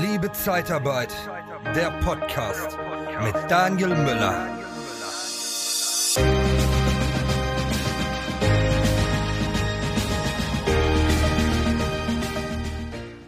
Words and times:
Liebe 0.00 0.32
Zeitarbeit, 0.32 1.14
der 1.76 1.92
Podcast 2.00 2.76
mit 3.22 3.34
Daniel 3.48 3.90
Müller. 3.90 4.48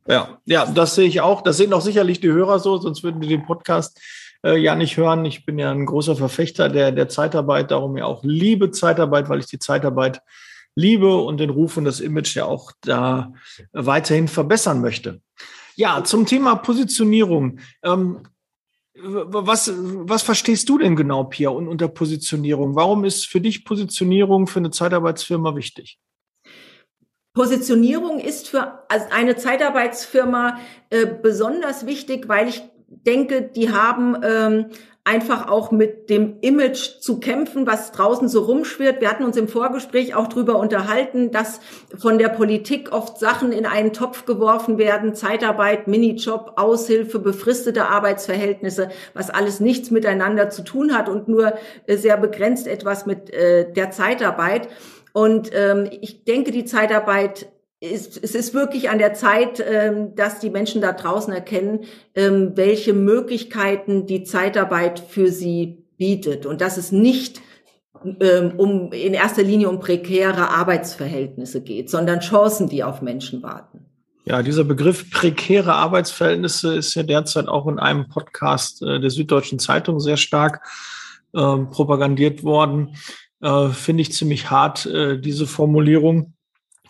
Ja, 0.06 0.38
ja, 0.44 0.66
das 0.66 0.94
sehe 0.94 1.08
ich 1.08 1.20
auch. 1.20 1.42
Das 1.42 1.56
sehen 1.56 1.72
auch 1.72 1.80
sicherlich 1.80 2.20
die 2.20 2.30
Hörer 2.30 2.60
so, 2.60 2.76
sonst 2.76 3.02
würden 3.02 3.20
wir 3.20 3.28
den 3.28 3.44
Podcast 3.44 4.00
äh, 4.44 4.56
ja 4.56 4.76
nicht 4.76 4.96
hören. 4.96 5.24
Ich 5.24 5.44
bin 5.44 5.58
ja 5.58 5.72
ein 5.72 5.84
großer 5.84 6.14
Verfechter 6.14 6.68
der, 6.68 6.92
der 6.92 7.08
Zeitarbeit, 7.08 7.72
darum 7.72 7.96
ja 7.96 8.04
auch 8.04 8.22
liebe 8.22 8.70
Zeitarbeit, 8.70 9.28
weil 9.28 9.40
ich 9.40 9.46
die 9.46 9.58
Zeitarbeit 9.58 10.20
liebe 10.76 11.16
und 11.16 11.38
den 11.38 11.50
Ruf 11.50 11.76
und 11.76 11.86
das 11.86 11.98
Image 11.98 12.36
ja 12.36 12.44
auch 12.44 12.70
da 12.82 13.32
weiterhin 13.72 14.28
verbessern 14.28 14.80
möchte. 14.80 15.20
Ja, 15.74 16.04
zum 16.04 16.24
Thema 16.24 16.54
Positionierung. 16.54 17.58
Ähm, 17.82 18.20
was, 19.02 19.72
was 19.74 20.22
verstehst 20.22 20.68
du 20.68 20.78
denn 20.78 20.96
genau, 20.96 21.24
Pia, 21.24 21.50
unter 21.50 21.88
Positionierung? 21.88 22.74
Warum 22.74 23.04
ist 23.04 23.26
für 23.26 23.40
dich 23.40 23.64
Positionierung 23.64 24.46
für 24.46 24.58
eine 24.58 24.70
Zeitarbeitsfirma 24.70 25.54
wichtig? 25.54 25.98
Positionierung 27.34 28.18
ist 28.18 28.48
für 28.48 28.84
eine 28.88 29.36
Zeitarbeitsfirma 29.36 30.58
äh, 30.88 31.06
besonders 31.06 31.84
wichtig, 31.84 32.28
weil 32.28 32.48
ich 32.48 32.62
denke, 32.88 33.42
die 33.42 33.70
haben 33.70 34.16
ähm, 34.22 34.66
einfach 35.06 35.48
auch 35.48 35.70
mit 35.70 36.10
dem 36.10 36.38
Image 36.40 36.98
zu 36.98 37.20
kämpfen, 37.20 37.64
was 37.64 37.92
draußen 37.92 38.28
so 38.28 38.42
rumschwirrt. 38.42 39.00
Wir 39.00 39.08
hatten 39.08 39.22
uns 39.22 39.36
im 39.36 39.46
Vorgespräch 39.46 40.16
auch 40.16 40.26
drüber 40.26 40.58
unterhalten, 40.58 41.30
dass 41.30 41.60
von 41.96 42.18
der 42.18 42.28
Politik 42.28 42.90
oft 42.90 43.18
Sachen 43.18 43.52
in 43.52 43.66
einen 43.66 43.92
Topf 43.92 44.26
geworfen 44.26 44.78
werden, 44.78 45.14
Zeitarbeit, 45.14 45.86
Minijob, 45.86 46.54
Aushilfe, 46.56 47.20
befristete 47.20 47.86
Arbeitsverhältnisse, 47.86 48.88
was 49.14 49.30
alles 49.30 49.60
nichts 49.60 49.92
miteinander 49.92 50.50
zu 50.50 50.62
tun 50.64 50.92
hat 50.92 51.08
und 51.08 51.28
nur 51.28 51.52
äh, 51.86 51.96
sehr 51.96 52.16
begrenzt 52.16 52.66
etwas 52.66 53.06
mit 53.06 53.32
äh, 53.32 53.72
der 53.72 53.92
Zeitarbeit. 53.92 54.68
Und 55.12 55.50
ähm, 55.54 55.88
ich 56.00 56.24
denke, 56.24 56.50
die 56.50 56.64
Zeitarbeit 56.64 57.46
ist, 57.80 58.22
es 58.22 58.34
ist 58.34 58.54
wirklich 58.54 58.88
an 58.90 58.98
der 58.98 59.14
Zeit, 59.14 59.62
ähm, 59.66 60.14
dass 60.14 60.40
die 60.40 60.50
Menschen 60.50 60.80
da 60.80 60.92
draußen 60.92 61.32
erkennen, 61.32 61.80
ähm, 62.14 62.52
welche 62.54 62.92
Möglichkeiten 62.92 64.06
die 64.06 64.24
Zeitarbeit 64.24 64.98
für 64.98 65.30
sie 65.30 65.84
bietet 65.98 66.46
und 66.46 66.60
dass 66.60 66.76
es 66.76 66.92
nicht 66.92 67.40
ähm, 68.20 68.52
um 68.56 68.92
in 68.92 69.14
erster 69.14 69.42
Linie 69.42 69.68
um 69.68 69.80
prekäre 69.80 70.50
Arbeitsverhältnisse 70.50 71.62
geht, 71.62 71.90
sondern 71.90 72.20
Chancen, 72.20 72.68
die 72.68 72.84
auf 72.84 73.02
Menschen 73.02 73.42
warten. 73.42 73.86
Ja, 74.24 74.42
dieser 74.42 74.64
Begriff 74.64 75.10
prekäre 75.10 75.74
Arbeitsverhältnisse 75.74 76.74
ist 76.74 76.94
ja 76.94 77.02
derzeit 77.02 77.46
auch 77.46 77.66
in 77.68 77.78
einem 77.78 78.08
Podcast 78.08 78.82
äh, 78.82 79.00
der 79.00 79.10
Süddeutschen 79.10 79.58
Zeitung 79.58 80.00
sehr 80.00 80.16
stark 80.16 80.66
äh, 81.32 81.38
propagandiert 81.38 82.42
worden. 82.42 82.96
Äh, 83.40 83.68
Finde 83.68 84.02
ich 84.02 84.12
ziemlich 84.12 84.50
hart, 84.50 84.86
äh, 84.86 85.18
diese 85.20 85.46
Formulierung. 85.46 86.34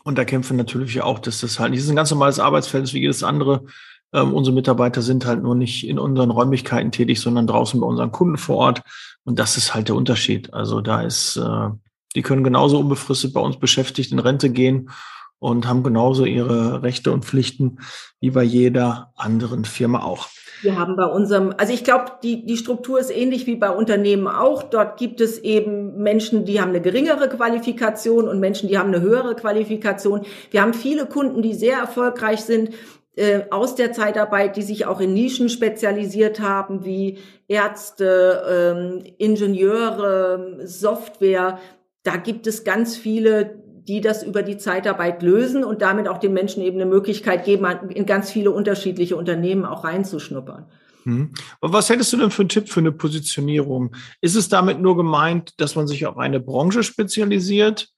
Und 0.06 0.17
da 0.17 0.25
kämpfen 0.25 0.56
natürlich 0.56 1.03
auch, 1.03 1.19
dass 1.19 1.41
das 1.41 1.59
halt, 1.59 1.75
dieses 1.75 1.91
ein 1.91 1.97
ganz 1.97 2.12
normales 2.12 2.39
Arbeitsfeld 2.39 2.84
ist 2.84 2.94
wie 2.94 3.00
jedes 3.00 3.25
andere. 3.25 3.65
Ähm, 4.12 4.34
unsere 4.34 4.55
Mitarbeiter 4.55 5.03
sind 5.03 5.27
halt 5.27 5.43
nur 5.43 5.56
nicht 5.56 5.84
in 5.84 5.99
unseren 5.99 6.31
Räumlichkeiten 6.31 6.93
tätig, 6.93 7.21
sondern 7.21 7.49
draußen 7.49 7.81
bei 7.81 7.87
unseren 7.89 8.12
Kunden 8.12 8.37
vor 8.37 8.56
Ort. 8.56 8.83
Und 9.25 9.41
das 9.41 9.56
ist 9.56 9.75
halt 9.75 9.89
der 9.89 9.97
Unterschied. 9.97 10.55
Also 10.55 10.81
da 10.81 11.03
ist, 11.03 11.37
äh, 11.39 11.71
die 12.15 12.22
können 12.22 12.44
genauso 12.44 12.78
unbefristet 12.78 13.34
bei 13.34 13.41
uns 13.41 13.59
beschäftigt 13.59 14.12
in 14.12 14.21
Rente 14.21 14.49
gehen 14.49 14.91
und 15.39 15.67
haben 15.67 15.83
genauso 15.83 16.25
ihre 16.25 16.83
Rechte 16.83 17.13
und 17.13 17.25
Pflichten 17.25 17.79
wie 18.21 18.31
bei 18.31 18.43
jeder 18.43 19.13
anderen 19.17 19.65
Firma 19.65 20.03
auch. 20.03 20.29
Wir 20.63 20.79
haben 20.79 20.97
bei 20.97 21.05
unserem, 21.05 21.53
also 21.59 21.73
ich 21.73 21.85
glaube, 21.85 22.13
die, 22.23 22.47
die 22.47 22.57
Struktur 22.57 22.99
ist 22.99 23.11
ähnlich 23.11 23.47
wie 23.47 23.57
bei 23.57 23.71
Unternehmen 23.71 24.27
auch. 24.27 24.63
Dort 24.63 24.99
gibt 24.99 25.21
es 25.21 25.39
eben 25.39 25.99
Menschen, 26.03 26.47
die 26.47 26.61
haben 26.61 26.71
eine 26.71 26.81
geringere 26.81 27.29
Qualifikation 27.29 28.27
und 28.27 28.41
Menschen, 28.41 28.69
die 28.69 28.79
haben 28.79 28.93
eine 28.93 29.03
höhere 29.03 29.37
Qualifikation. 29.37 30.23
Wir 30.51 30.63
haben 30.63 30.73
viele 30.73 31.07
Kunden, 31.07 31.43
die 31.43 31.53
sehr 31.53 31.79
erfolgreich 31.79 32.41
sind 32.41 32.71
äh, 33.17 33.45
aus 33.51 33.75
der 33.75 33.93
Zeitarbeit, 33.93 34.57
die 34.57 34.63
sich 34.63 34.87
auch 34.87 35.01
in 35.01 35.15
Nischen 35.15 35.49
spezialisiert 35.49 36.41
haben, 36.41 36.85
wie 36.85 37.19
Ärzte, 37.49 38.43
ähm, 38.49 39.05
Ingenieure, 39.19 40.61
Software. 40.65 41.59
Da 42.03 42.17
gibt 42.17 42.47
es 42.47 42.65
ganz 42.65 42.97
viele, 42.97 43.63
die 43.87 44.01
das 44.01 44.23
über 44.23 44.43
die 44.43 44.57
Zeitarbeit 44.57 45.23
lösen 45.23 45.65
und 45.65 45.83
damit 45.83 46.09
auch 46.09 46.19
den 46.19 46.33
Menschen 46.33 46.63
eben 46.63 46.81
eine 46.81 46.91
Möglichkeit 46.91 47.45
geben, 47.45 47.67
in 47.91 48.07
ganz 48.07 48.31
viele 48.31 48.51
unterschiedliche 48.51 49.17
Unternehmen 49.17 49.65
auch 49.65 49.85
reinzuschnuppern. 49.85 50.67
Hm. 51.05 51.31
Was 51.61 51.89
hättest 51.89 52.13
du 52.13 52.17
denn 52.17 52.31
für 52.33 52.43
einen 52.43 52.49
Tipp 52.49 52.69
für 52.69 52.81
eine 52.81 52.93
Positionierung? 52.93 53.95
Ist 54.21 54.35
es 54.35 54.49
damit 54.49 54.81
nur 54.81 54.97
gemeint, 54.97 55.55
dass 55.59 55.77
man 55.77 55.87
sich 55.87 56.05
auf 56.07 56.19
eine 56.19 56.41
Branche 56.41 56.83
spezialisiert? 56.83 57.89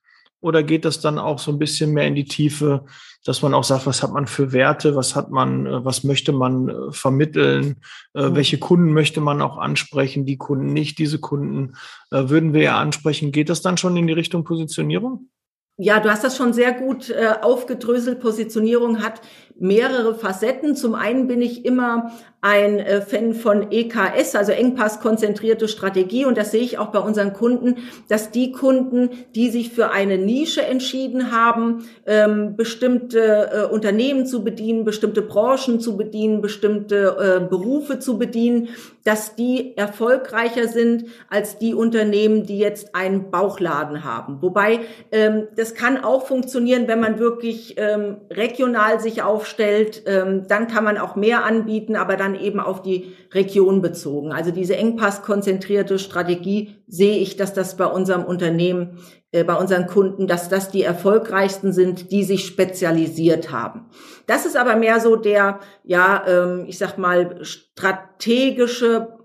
Oder 0.41 0.63
geht 0.63 0.85
das 0.85 1.01
dann 1.01 1.19
auch 1.19 1.41
so 1.41 1.51
ein 1.51 1.59
bisschen 1.59 1.93
mehr 1.93 2.07
in 2.07 2.15
die 2.15 2.27
Tiefe, 2.27 2.85
dass 3.25 3.43
man 3.43 3.55
auch 3.55 3.65
sagt, 3.65 3.87
was 3.87 4.05
hat 4.05 4.13
man 4.13 4.29
für 4.29 4.53
Werte, 4.53 4.95
was 4.95 5.17
hat 5.17 5.31
man, 5.31 5.67
äh, 5.67 5.85
was 5.85 6.05
möchte 6.05 6.33
man 6.33 6.69
äh, 6.69 6.93
vermitteln, 6.93 7.81
mhm. 8.15 8.37
welche 8.37 8.59
Kunden 8.59 8.93
möchte 8.93 9.21
man 9.21 9.43
auch 9.43 9.57
ansprechen, 9.57 10.27
die 10.27 10.37
Kunden 10.37 10.73
nicht, 10.73 10.99
diese 10.99 11.19
Kunden 11.19 11.73
würden 12.11 12.53
wir 12.53 12.63
ja 12.63 12.79
ansprechen. 12.79 13.33
Geht 13.33 13.49
das 13.49 13.63
dann 13.63 13.77
schon 13.77 13.97
in 13.97 14.07
die 14.07 14.13
Richtung 14.13 14.45
Positionierung? 14.45 15.29
Ja, 15.81 16.01
du 16.01 16.11
hast 16.11 16.25
das 16.25 16.37
schon 16.37 16.53
sehr 16.53 16.73
gut 16.73 17.09
äh, 17.09 17.35
aufgedröselt. 17.41 18.19
Positionierung 18.19 19.01
hat 19.01 19.21
mehrere 19.61 20.17
Facetten. 20.17 20.75
Zum 20.75 20.97
einen 20.97 21.29
bin 21.29 21.41
ich 21.41 21.65
immer 21.65 22.11
ein 22.41 22.79
äh, 22.79 23.01
Fan 23.01 23.35
von 23.35 23.73
EKS, 23.73 24.37
also 24.37 24.53
Engpass-konzentrierte 24.53 25.67
Strategie. 25.67 26.25
Und 26.25 26.39
das 26.39 26.53
sehe 26.53 26.63
ich 26.63 26.79
auch 26.79 26.89
bei 26.89 27.01
unseren 27.01 27.33
Kunden, 27.33 27.79
dass 28.09 28.31
die 28.31 28.53
Kunden, 28.53 29.11
die 29.35 29.51
sich 29.51 29.71
für 29.71 29.91
eine 29.91 30.19
Nische 30.19 30.63
entschieden 30.63 31.33
haben, 31.33 31.85
ähm, 32.07 32.55
bestimmte 32.57 33.51
äh, 33.53 33.73
Unternehmen 33.73 34.25
zu 34.25 34.45
bedienen, 34.45 34.85
bestimmte 34.85 35.23
Branchen 35.23 35.81
zu 35.81 35.97
bedienen, 35.97 36.41
bestimmte 36.41 37.41
äh, 37.41 37.49
Berufe 37.49 37.99
zu 37.99 38.19
bedienen, 38.19 38.69
dass 39.09 39.35
die 39.35 39.77
erfolgreicher 39.77 40.69
sind 40.69 41.07
als 41.31 41.59
die 41.59 41.73
Unternehmen, 41.73 42.45
die 42.45 42.59
jetzt 42.59 42.95
einen 42.95 43.31
Bauchladen 43.31 44.05
haben. 44.05 44.43
Wobei 44.43 44.81
ähm, 45.13 45.49
das 45.57 45.75
kann 45.75 46.05
auch 46.05 46.27
funktionieren, 46.27 46.89
wenn 46.89 47.01
man 47.01 47.19
wirklich 47.19 47.77
ähm, 47.79 48.19
regional 48.31 49.01
sich 49.01 49.23
aufstellt. 49.23 50.03
Ähm, 50.07 50.47
dann 50.47 50.69
kann 50.69 50.85
man 50.85 50.99
auch 50.99 51.17
mehr 51.17 51.45
anbieten, 51.45 51.97
aber 51.97 52.17
dann 52.17 52.28
dann 52.29 52.41
eben 52.41 52.61
auf 52.61 52.83
die 52.83 53.15
Region 53.33 53.81
bezogen. 53.83 54.33
Also 54.33 54.51
diese 54.51 54.77
engpasskonzentrierte 54.77 55.99
Strategie 55.99 56.77
sehe 56.87 57.19
ich, 57.19 57.37
dass 57.37 57.55
das 57.55 57.77
bei 57.77 57.87
unserem 57.87 58.25
Unternehmen, 58.25 58.99
äh, 59.33 59.45
bei 59.45 59.55
unseren 59.55 59.87
Kunden, 59.87 60.27
dass 60.27 60.49
das 60.49 60.71
die 60.71 60.83
erfolgreichsten 60.83 61.73
sind, 61.73 62.13
die 62.13 62.25
sich 62.25 62.47
spezialisiert 62.47 63.51
haben. 63.51 63.87
Das 64.27 64.47
ist 64.47 64.57
aber 64.57 64.77
mehr 64.77 65.01
so 65.01 65.17
der, 65.17 65.61
ja, 65.85 66.25
ähm, 66.27 66.65
ich 66.69 66.79
sag 66.79 66.99
mal, 66.99 67.39
strategische 67.43 69.19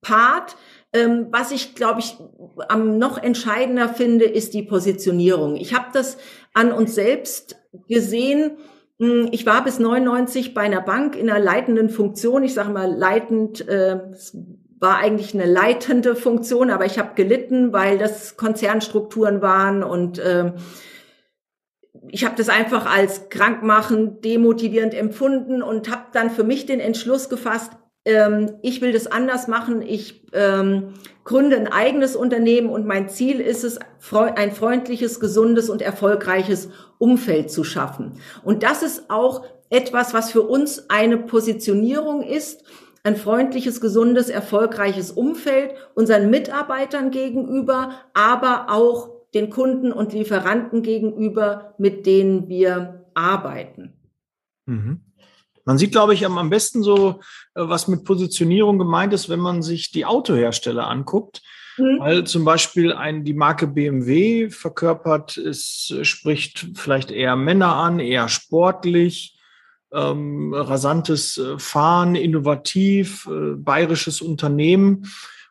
Part. 0.00 0.56
Ähm, 0.92 1.28
was 1.30 1.50
ich, 1.50 1.74
glaube 1.74 2.00
ich, 2.00 2.16
am 2.68 2.98
noch 2.98 3.22
entscheidender 3.22 3.88
finde, 3.88 4.24
ist 4.24 4.54
die 4.54 4.62
Positionierung. 4.62 5.56
Ich 5.56 5.74
habe 5.74 5.86
das 5.92 6.16
an 6.54 6.72
uns 6.72 6.94
selbst 6.94 7.56
gesehen. 7.88 8.56
Hm, 8.98 9.28
ich 9.32 9.44
war 9.44 9.62
bis 9.64 9.78
99 9.78 10.54
bei 10.54 10.62
einer 10.62 10.80
Bank 10.80 11.16
in 11.16 11.28
einer 11.28 11.42
leitenden 11.42 11.90
Funktion. 11.90 12.42
Ich 12.42 12.54
sage 12.54 12.70
mal 12.70 12.90
leitend, 12.92 13.66
äh, 13.68 14.00
war 14.78 14.98
eigentlich 14.98 15.34
eine 15.34 15.46
leitende 15.46 16.14
Funktion, 16.16 16.70
aber 16.70 16.84
ich 16.84 16.98
habe 16.98 17.14
gelitten, 17.14 17.72
weil 17.72 17.98
das 17.98 18.36
Konzernstrukturen 18.36 19.40
waren 19.42 19.82
und 19.82 20.18
äh, 20.18 20.52
ich 22.08 22.24
habe 22.24 22.36
das 22.36 22.48
einfach 22.48 22.86
als 22.86 23.30
krankmachend, 23.30 24.24
demotivierend 24.24 24.94
empfunden 24.94 25.62
und 25.62 25.90
habe 25.90 26.04
dann 26.12 26.30
für 26.30 26.44
mich 26.44 26.66
den 26.66 26.80
Entschluss 26.80 27.28
gefasst, 27.28 27.72
ähm, 28.06 28.54
ich 28.62 28.80
will 28.80 28.92
das 28.92 29.06
anders 29.08 29.48
machen. 29.48 29.82
Ich 29.82 30.24
ähm, 30.32 30.94
gründe 31.24 31.56
ein 31.56 31.66
eigenes 31.66 32.16
Unternehmen 32.16 32.70
und 32.70 32.86
mein 32.86 33.08
Ziel 33.08 33.40
ist 33.40 33.64
es, 33.64 33.78
ein 34.12 34.52
freundliches, 34.52 35.20
gesundes 35.20 35.68
und 35.68 35.82
erfolgreiches 35.82 36.70
Umfeld 36.98 37.50
zu 37.50 37.64
schaffen. 37.64 38.12
Und 38.44 38.62
das 38.62 38.82
ist 38.82 39.10
auch 39.10 39.44
etwas, 39.68 40.14
was 40.14 40.30
für 40.30 40.42
uns 40.42 40.88
eine 40.88 41.18
Positionierung 41.18 42.22
ist, 42.22 42.64
ein 43.02 43.16
freundliches, 43.16 43.80
gesundes, 43.80 44.28
erfolgreiches 44.28 45.10
Umfeld 45.10 45.74
unseren 45.94 46.30
Mitarbeitern 46.30 47.10
gegenüber, 47.10 47.90
aber 48.14 48.66
auch 48.68 49.10
den 49.34 49.50
Kunden 49.50 49.92
und 49.92 50.12
Lieferanten 50.12 50.82
gegenüber, 50.82 51.74
mit 51.78 52.06
denen 52.06 52.48
wir 52.48 53.04
arbeiten. 53.14 53.94
Mhm. 54.66 55.00
Man 55.66 55.78
sieht, 55.78 55.92
glaube 55.92 56.14
ich, 56.14 56.24
am, 56.24 56.48
besten 56.48 56.82
so, 56.82 57.20
äh, 57.54 57.62
was 57.62 57.88
mit 57.88 58.04
Positionierung 58.04 58.78
gemeint 58.78 59.12
ist, 59.12 59.28
wenn 59.28 59.40
man 59.40 59.62
sich 59.62 59.90
die 59.90 60.06
Autohersteller 60.06 60.88
anguckt. 60.88 61.42
Mhm. 61.76 61.98
Weil 61.98 62.24
zum 62.24 62.44
Beispiel 62.44 62.92
ein, 62.92 63.24
die 63.24 63.34
Marke 63.34 63.66
BMW 63.66 64.48
verkörpert, 64.48 65.36
es 65.36 65.92
spricht 66.02 66.68
vielleicht 66.74 67.10
eher 67.10 67.36
Männer 67.36 67.74
an, 67.74 67.98
eher 67.98 68.28
sportlich, 68.28 69.36
ähm, 69.92 70.54
rasantes 70.54 71.36
äh, 71.36 71.58
Fahren, 71.58 72.14
innovativ, 72.14 73.26
äh, 73.26 73.56
bayerisches 73.56 74.20
Unternehmen. 74.20 75.10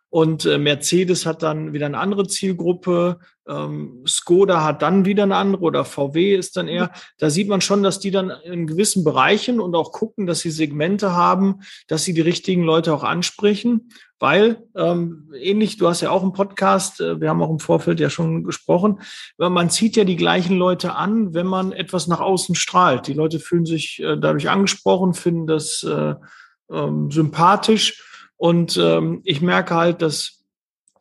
Und 0.10 0.46
äh, 0.46 0.58
Mercedes 0.58 1.26
hat 1.26 1.44
dann 1.44 1.74
wieder 1.74 1.88
eine 1.88 1.98
andere 1.98 2.26
Zielgruppe. 2.26 3.20
Ähm, 3.48 4.04
Skoda 4.08 4.64
hat 4.64 4.82
dann 4.82 5.06
wieder 5.06 5.24
eine 5.24 5.36
andere 5.36 5.64
oder 5.64 5.86
VW 5.86 6.36
ist 6.36 6.58
dann 6.58 6.68
eher. 6.68 6.92
Da 7.18 7.30
sieht 7.30 7.48
man 7.48 7.62
schon, 7.62 7.84
dass 7.84 8.00
die 8.00 8.12
dann 8.12 8.32
in 8.44 8.68
gewissen 8.68 9.04
Bereichen 9.04 9.60
und 9.60 9.76
auch 9.76 9.92
gucken, 9.92 10.26
dass 10.26 10.40
sie 10.40 10.52
Segmente 10.52 11.14
haben, 11.14 11.62
dass 11.88 12.04
sie 12.04 12.14
die 12.14 12.22
richtigen 12.22 12.64
Leute 12.64 12.94
auch 12.94 13.04
ansprechen. 13.04 13.90
Weil, 14.18 14.64
ähm, 14.76 15.32
ähnlich, 15.38 15.78
du 15.78 15.90
hast 15.90 16.02
ja 16.02 16.10
auch 16.10 16.24
einen 16.24 16.34
Podcast, 16.34 17.02
äh, 17.02 17.20
wir 17.20 17.30
haben 17.30 17.42
auch 17.42 17.50
im 17.50 17.60
Vorfeld 17.60 18.00
ja 18.00 18.10
schon 18.10 18.44
gesprochen, 18.44 19.02
man 19.38 19.70
zieht 19.70 19.98
ja 19.98 20.06
die 20.06 20.16
gleichen 20.16 20.58
Leute 20.58 20.96
an, 20.96 21.34
wenn 21.34 21.48
man 21.48 21.74
etwas 21.74 22.08
nach 22.08 22.22
außen 22.22 22.56
strahlt. 22.56 23.08
Die 23.08 23.14
Leute 23.14 23.40
fühlen 23.40 23.66
sich 23.66 24.02
äh, 24.02 24.18
dadurch 24.18 24.50
angesprochen, 24.50 25.14
finden 25.14 25.48
das 25.48 25.84
äh, 25.84 26.16
ähm, 26.72 27.12
sympathisch 27.12 28.02
und 28.38 28.78
ähm, 28.78 29.22
ich 29.24 29.42
merke 29.42 29.76
halt, 29.76 30.02
dass 30.02 30.44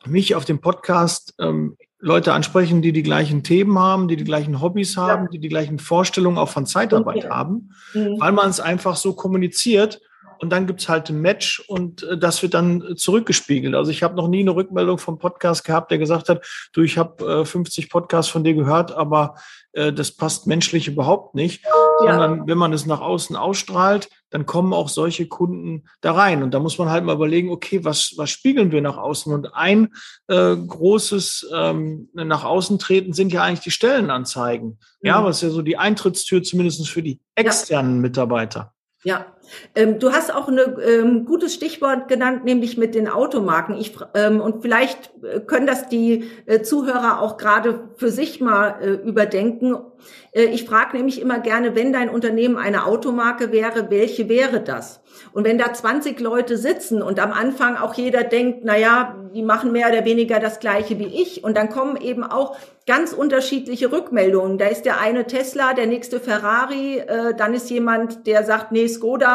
mich 0.06 0.34
auf 0.34 0.44
dem 0.44 0.60
Podcast 0.60 1.34
ähm, 1.38 1.76
Leute 2.04 2.34
ansprechen, 2.34 2.82
die 2.82 2.92
die 2.92 3.02
gleichen 3.02 3.42
Themen 3.42 3.78
haben, 3.78 4.08
die 4.08 4.16
die 4.16 4.24
gleichen 4.24 4.60
Hobbys 4.60 4.98
haben, 4.98 5.24
ja. 5.24 5.28
die 5.30 5.38
die 5.38 5.48
gleichen 5.48 5.78
Vorstellungen 5.78 6.36
auch 6.36 6.50
von 6.50 6.66
Zeitarbeit 6.66 7.24
okay. 7.24 7.30
haben, 7.30 7.70
mhm. 7.94 8.20
weil 8.20 8.32
man 8.32 8.50
es 8.50 8.60
einfach 8.60 8.96
so 8.96 9.14
kommuniziert 9.14 10.02
und 10.44 10.50
dann 10.50 10.66
gibt's 10.66 10.90
halt 10.90 11.08
ein 11.08 11.22
Match 11.22 11.60
und 11.68 12.02
äh, 12.02 12.18
das 12.18 12.42
wird 12.42 12.52
dann 12.52 12.96
zurückgespiegelt. 12.96 13.74
Also 13.74 13.90
ich 13.90 14.02
habe 14.02 14.14
noch 14.14 14.28
nie 14.28 14.40
eine 14.40 14.54
Rückmeldung 14.54 14.98
vom 14.98 15.18
Podcast 15.18 15.64
gehabt, 15.64 15.90
der 15.90 15.96
gesagt 15.96 16.28
hat, 16.28 16.44
du, 16.74 16.82
ich 16.82 16.98
habe 16.98 17.40
äh, 17.40 17.44
50 17.46 17.88
Podcasts 17.88 18.30
von 18.30 18.44
dir 18.44 18.52
gehört, 18.52 18.92
aber 18.92 19.36
äh, 19.72 19.90
das 19.90 20.12
passt 20.12 20.46
menschlich 20.46 20.86
überhaupt 20.86 21.34
nicht. 21.34 21.64
Ja. 22.04 22.12
Sondern 22.12 22.46
wenn 22.46 22.58
man 22.58 22.74
es 22.74 22.84
nach 22.84 23.00
außen 23.00 23.36
ausstrahlt, 23.36 24.10
dann 24.28 24.44
kommen 24.44 24.74
auch 24.74 24.90
solche 24.90 25.28
Kunden 25.28 25.84
da 26.02 26.12
rein. 26.12 26.42
Und 26.42 26.52
da 26.52 26.58
muss 26.58 26.76
man 26.76 26.90
halt 26.90 27.04
mal 27.04 27.14
überlegen, 27.14 27.50
okay, 27.50 27.84
was, 27.84 28.12
was 28.16 28.28
spiegeln 28.28 28.70
wir 28.70 28.82
nach 28.82 28.98
außen? 28.98 29.32
Und 29.32 29.54
ein 29.54 29.94
äh, 30.28 30.56
großes 30.56 31.50
ähm, 31.54 32.10
nach 32.12 32.44
außen 32.44 32.78
treten 32.78 33.14
sind 33.14 33.32
ja 33.32 33.42
eigentlich 33.42 33.60
die 33.60 33.70
Stellenanzeigen. 33.70 34.78
Mhm. 35.00 35.06
Ja, 35.06 35.24
was 35.24 35.40
ja 35.40 35.48
so 35.48 35.62
die 35.62 35.78
Eintrittstür 35.78 36.42
zumindest 36.42 36.86
für 36.88 37.02
die 37.02 37.20
externen 37.34 37.96
ja. 37.96 38.00
Mitarbeiter. 38.02 38.74
Ja, 39.04 39.26
ähm, 39.74 39.98
du 39.98 40.12
hast 40.12 40.34
auch 40.34 40.48
ein 40.48 40.58
ähm, 40.58 41.24
gutes 41.24 41.54
Stichwort 41.54 42.08
genannt, 42.08 42.44
nämlich 42.44 42.76
mit 42.76 42.94
den 42.94 43.08
Automarken. 43.08 43.76
Ich, 43.76 43.94
ähm, 44.14 44.40
und 44.40 44.62
vielleicht 44.62 45.10
äh, 45.22 45.40
können 45.40 45.66
das 45.66 45.88
die 45.88 46.24
äh, 46.46 46.62
Zuhörer 46.62 47.20
auch 47.20 47.36
gerade 47.36 47.88
für 47.96 48.10
sich 48.10 48.40
mal 48.40 48.76
äh, 48.80 48.90
überdenken. 49.08 49.76
Äh, 50.32 50.44
ich 50.44 50.64
frage 50.64 50.96
nämlich 50.96 51.20
immer 51.20 51.38
gerne, 51.38 51.74
wenn 51.74 51.92
dein 51.92 52.08
Unternehmen 52.08 52.56
eine 52.56 52.86
Automarke 52.86 53.52
wäre, 53.52 53.90
welche 53.90 54.28
wäre 54.28 54.60
das? 54.60 55.00
Und 55.32 55.44
wenn 55.44 55.58
da 55.58 55.72
20 55.72 56.18
Leute 56.20 56.56
sitzen 56.56 57.02
und 57.02 57.20
am 57.20 57.32
Anfang 57.32 57.76
auch 57.76 57.94
jeder 57.94 58.24
denkt, 58.24 58.60
na 58.64 58.76
ja, 58.76 59.16
die 59.34 59.42
machen 59.42 59.72
mehr 59.72 59.88
oder 59.88 60.04
weniger 60.04 60.40
das 60.40 60.60
Gleiche 60.60 60.98
wie 60.98 61.06
ich, 61.06 61.44
und 61.44 61.56
dann 61.56 61.68
kommen 61.68 61.96
eben 61.96 62.24
auch 62.24 62.56
ganz 62.86 63.12
unterschiedliche 63.12 63.90
Rückmeldungen. 63.90 64.58
Da 64.58 64.66
ist 64.66 64.84
der 64.84 65.00
eine 65.00 65.26
Tesla, 65.26 65.72
der 65.72 65.86
nächste 65.86 66.20
Ferrari, 66.20 66.98
äh, 66.98 67.34
dann 67.34 67.54
ist 67.54 67.70
jemand, 67.70 68.26
der 68.26 68.44
sagt, 68.44 68.72
nee, 68.72 68.86
Skoda 68.88 69.33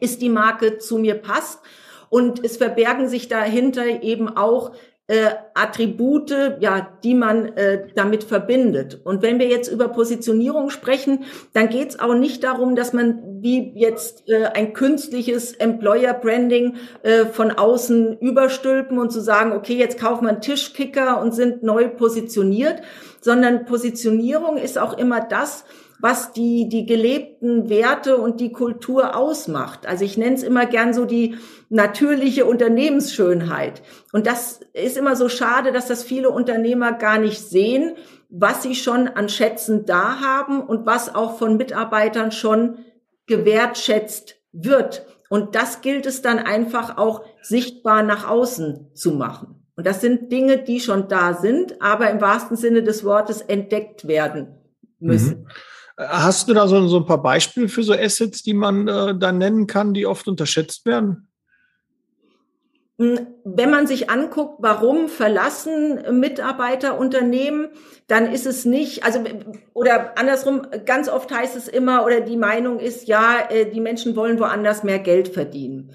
ist 0.00 0.22
die 0.22 0.28
Marke 0.28 0.78
zu 0.78 0.98
mir 0.98 1.14
passt. 1.14 1.60
Und 2.08 2.44
es 2.44 2.56
verbergen 2.56 3.08
sich 3.08 3.28
dahinter 3.28 4.02
eben 4.02 4.28
auch 4.36 4.72
äh, 5.08 5.30
Attribute, 5.54 6.34
ja, 6.58 6.98
die 7.04 7.14
man 7.14 7.56
äh, 7.56 7.86
damit 7.94 8.24
verbindet. 8.24 9.00
Und 9.04 9.22
wenn 9.22 9.38
wir 9.38 9.46
jetzt 9.46 9.68
über 9.68 9.88
Positionierung 9.88 10.70
sprechen, 10.70 11.24
dann 11.52 11.68
geht 11.68 11.90
es 11.90 12.00
auch 12.00 12.14
nicht 12.14 12.42
darum, 12.42 12.74
dass 12.74 12.92
man 12.92 13.22
wie 13.40 13.72
jetzt 13.76 14.28
äh, 14.28 14.46
ein 14.46 14.72
künstliches 14.72 15.52
Employer 15.52 16.12
Branding 16.12 16.76
äh, 17.02 17.26
von 17.26 17.52
außen 17.52 18.18
überstülpen 18.18 18.98
und 18.98 19.12
zu 19.12 19.20
sagen, 19.20 19.52
okay, 19.52 19.76
jetzt 19.76 20.00
kaufen 20.00 20.24
wir 20.24 20.30
einen 20.30 20.40
Tischkicker 20.40 21.20
und 21.20 21.32
sind 21.32 21.62
neu 21.62 21.88
positioniert, 21.88 22.82
sondern 23.20 23.64
Positionierung 23.64 24.56
ist 24.56 24.76
auch 24.76 24.98
immer 24.98 25.20
das, 25.20 25.64
was 26.06 26.30
die, 26.30 26.68
die 26.68 26.86
gelebten 26.86 27.68
Werte 27.68 28.18
und 28.18 28.38
die 28.38 28.52
Kultur 28.52 29.16
ausmacht. 29.16 29.88
Also 29.88 30.04
ich 30.04 30.16
nenne 30.16 30.36
es 30.36 30.44
immer 30.44 30.64
gern 30.64 30.94
so 30.94 31.04
die 31.04 31.34
natürliche 31.68 32.44
Unternehmensschönheit. 32.44 33.82
Und 34.12 34.28
das 34.28 34.60
ist 34.72 34.96
immer 34.96 35.16
so 35.16 35.28
schade, 35.28 35.72
dass 35.72 35.88
das 35.88 36.04
viele 36.04 36.30
Unternehmer 36.30 36.92
gar 36.92 37.18
nicht 37.18 37.40
sehen, 37.40 37.96
was 38.28 38.62
sie 38.62 38.76
schon 38.76 39.08
an 39.08 39.28
Schätzen 39.28 39.84
da 39.84 40.20
haben 40.20 40.60
und 40.60 40.86
was 40.86 41.12
auch 41.12 41.38
von 41.38 41.56
Mitarbeitern 41.56 42.30
schon 42.30 42.78
gewertschätzt 43.26 44.36
wird. 44.52 45.04
Und 45.28 45.56
das 45.56 45.80
gilt 45.80 46.06
es 46.06 46.22
dann 46.22 46.38
einfach 46.38 46.98
auch 46.98 47.24
sichtbar 47.42 48.04
nach 48.04 48.30
außen 48.30 48.92
zu 48.94 49.10
machen. 49.10 49.66
Und 49.74 49.88
das 49.88 50.00
sind 50.00 50.30
Dinge, 50.30 50.58
die 50.58 50.78
schon 50.78 51.08
da 51.08 51.34
sind, 51.34 51.82
aber 51.82 52.08
im 52.10 52.20
wahrsten 52.20 52.56
Sinne 52.56 52.84
des 52.84 53.02
Wortes 53.02 53.40
entdeckt 53.40 54.06
werden 54.06 54.54
müssen. 55.00 55.40
Mhm. 55.40 55.48
Hast 55.98 56.48
du 56.48 56.54
da 56.54 56.68
so, 56.68 56.86
so 56.88 56.98
ein 56.98 57.06
paar 57.06 57.22
Beispiele 57.22 57.68
für 57.68 57.82
so 57.82 57.94
Assets, 57.94 58.42
die 58.42 58.52
man 58.52 58.86
äh, 58.86 59.18
da 59.18 59.32
nennen 59.32 59.66
kann, 59.66 59.94
die 59.94 60.06
oft 60.06 60.28
unterschätzt 60.28 60.84
werden? 60.84 61.28
Hm, 62.98 63.26
wenn 63.44 63.70
man 63.70 63.86
sich 63.86 64.08
anguckt, 64.08 64.56
warum 64.58 65.08
verlassen 65.08 66.18
Mitarbeiter 66.18 66.98
Unternehmen, 66.98 67.68
dann 68.06 68.32
ist 68.32 68.46
es 68.46 68.64
nicht, 68.64 69.04
also 69.04 69.20
oder 69.74 70.18
andersrum, 70.18 70.62
ganz 70.86 71.08
oft 71.08 71.30
heißt 71.30 71.56
es 71.56 71.68
immer 71.68 72.04
oder 72.04 72.20
die 72.20 72.38
Meinung 72.38 72.78
ist, 72.78 73.06
ja, 73.06 73.48
äh, 73.50 73.70
die 73.70 73.80
Menschen 73.80 74.16
wollen 74.16 74.38
woanders 74.38 74.82
mehr 74.82 74.98
Geld 74.98 75.28
verdienen. 75.28 75.92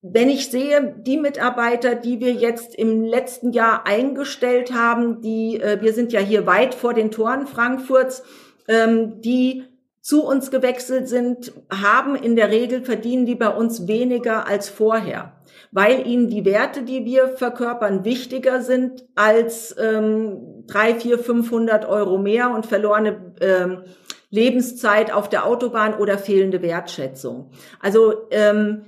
Wenn 0.00 0.30
ich 0.30 0.48
sehe, 0.50 0.94
die 0.98 1.18
Mitarbeiter, 1.18 1.94
die 1.94 2.20
wir 2.20 2.32
jetzt 2.32 2.74
im 2.74 3.02
letzten 3.02 3.52
Jahr 3.52 3.86
eingestellt 3.86 4.72
haben, 4.72 5.20
die, 5.20 5.60
äh, 5.60 5.82
wir 5.82 5.92
sind 5.92 6.12
ja 6.12 6.20
hier 6.20 6.46
weit 6.46 6.74
vor 6.74 6.94
den 6.94 7.10
Toren 7.10 7.46
Frankfurts, 7.46 8.22
ähm, 8.68 9.20
die 9.20 9.64
zu 10.00 10.24
uns 10.24 10.50
gewechselt 10.50 11.08
sind, 11.08 11.52
haben 11.70 12.14
in 12.14 12.36
der 12.36 12.50
Regel 12.50 12.82
verdienen 12.82 13.26
die 13.26 13.34
bei 13.34 13.48
uns 13.48 13.88
weniger 13.88 14.46
als 14.46 14.68
vorher, 14.68 15.32
weil 15.70 16.06
ihnen 16.06 16.28
die 16.28 16.44
Werte, 16.44 16.82
die 16.82 17.04
wir 17.04 17.28
verkörpern, 17.28 18.04
wichtiger 18.04 18.62
sind 18.62 19.04
als 19.16 19.76
ähm, 19.78 20.64
drei, 20.66 20.94
vier, 20.94 21.18
500 21.18 21.86
Euro 21.86 22.16
mehr 22.16 22.54
und 22.54 22.64
verlorene 22.64 23.34
ähm, 23.40 23.82
Lebenszeit 24.30 25.12
auf 25.12 25.28
der 25.28 25.46
Autobahn 25.46 25.94
oder 25.94 26.16
fehlende 26.16 26.62
Wertschätzung. 26.62 27.50
Also 27.80 28.28
ähm, 28.30 28.86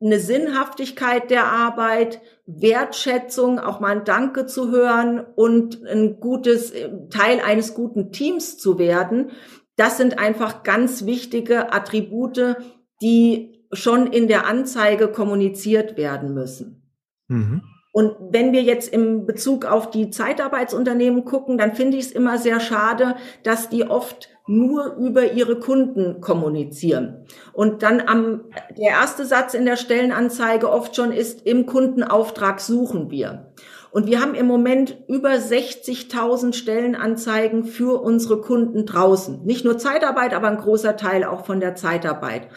eine 0.00 0.20
Sinnhaftigkeit 0.20 1.30
der 1.30 1.46
Arbeit, 1.46 2.20
Wertschätzung, 2.46 3.58
auch 3.58 3.80
mal 3.80 3.98
ein 3.98 4.04
Danke 4.04 4.46
zu 4.46 4.70
hören 4.70 5.24
und 5.34 5.84
ein 5.84 6.20
gutes 6.20 6.72
Teil 7.10 7.40
eines 7.40 7.74
guten 7.74 8.12
Teams 8.12 8.58
zu 8.58 8.78
werden. 8.78 9.30
Das 9.76 9.96
sind 9.96 10.18
einfach 10.18 10.62
ganz 10.62 11.04
wichtige 11.04 11.72
Attribute, 11.72 12.56
die 13.02 13.64
schon 13.72 14.06
in 14.06 14.28
der 14.28 14.46
Anzeige 14.46 15.08
kommuniziert 15.08 15.96
werden 15.96 16.32
müssen. 16.32 16.90
Mhm. 17.28 17.62
Und 17.92 18.14
wenn 18.30 18.52
wir 18.52 18.62
jetzt 18.62 18.92
im 18.92 19.26
Bezug 19.26 19.64
auf 19.64 19.90
die 19.90 20.10
Zeitarbeitsunternehmen 20.10 21.24
gucken, 21.24 21.58
dann 21.58 21.74
finde 21.74 21.96
ich 21.96 22.06
es 22.06 22.12
immer 22.12 22.38
sehr 22.38 22.60
schade, 22.60 23.16
dass 23.42 23.70
die 23.70 23.88
oft 23.88 24.28
nur 24.46 24.94
über 24.96 25.32
ihre 25.32 25.58
Kunden 25.58 26.20
kommunizieren. 26.20 27.26
Und 27.52 27.82
dann 27.82 28.00
am, 28.00 28.44
der 28.76 28.90
erste 28.90 29.24
Satz 29.24 29.54
in 29.54 29.64
der 29.64 29.76
Stellenanzeige 29.76 30.70
oft 30.70 30.96
schon 30.96 31.12
ist, 31.12 31.46
im 31.46 31.66
Kundenauftrag 31.66 32.60
suchen 32.60 33.10
wir. 33.10 33.52
Und 33.90 34.06
wir 34.06 34.20
haben 34.20 34.34
im 34.34 34.46
Moment 34.46 34.96
über 35.08 35.30
60.000 35.30 36.52
Stellenanzeigen 36.52 37.64
für 37.64 38.00
unsere 38.02 38.40
Kunden 38.40 38.84
draußen. 38.84 39.44
Nicht 39.44 39.64
nur 39.64 39.78
Zeitarbeit, 39.78 40.34
aber 40.34 40.48
ein 40.48 40.58
großer 40.58 40.96
Teil 40.96 41.24
auch 41.24 41.46
von 41.46 41.60
der 41.60 41.74
Zeitarbeit. 41.74 42.48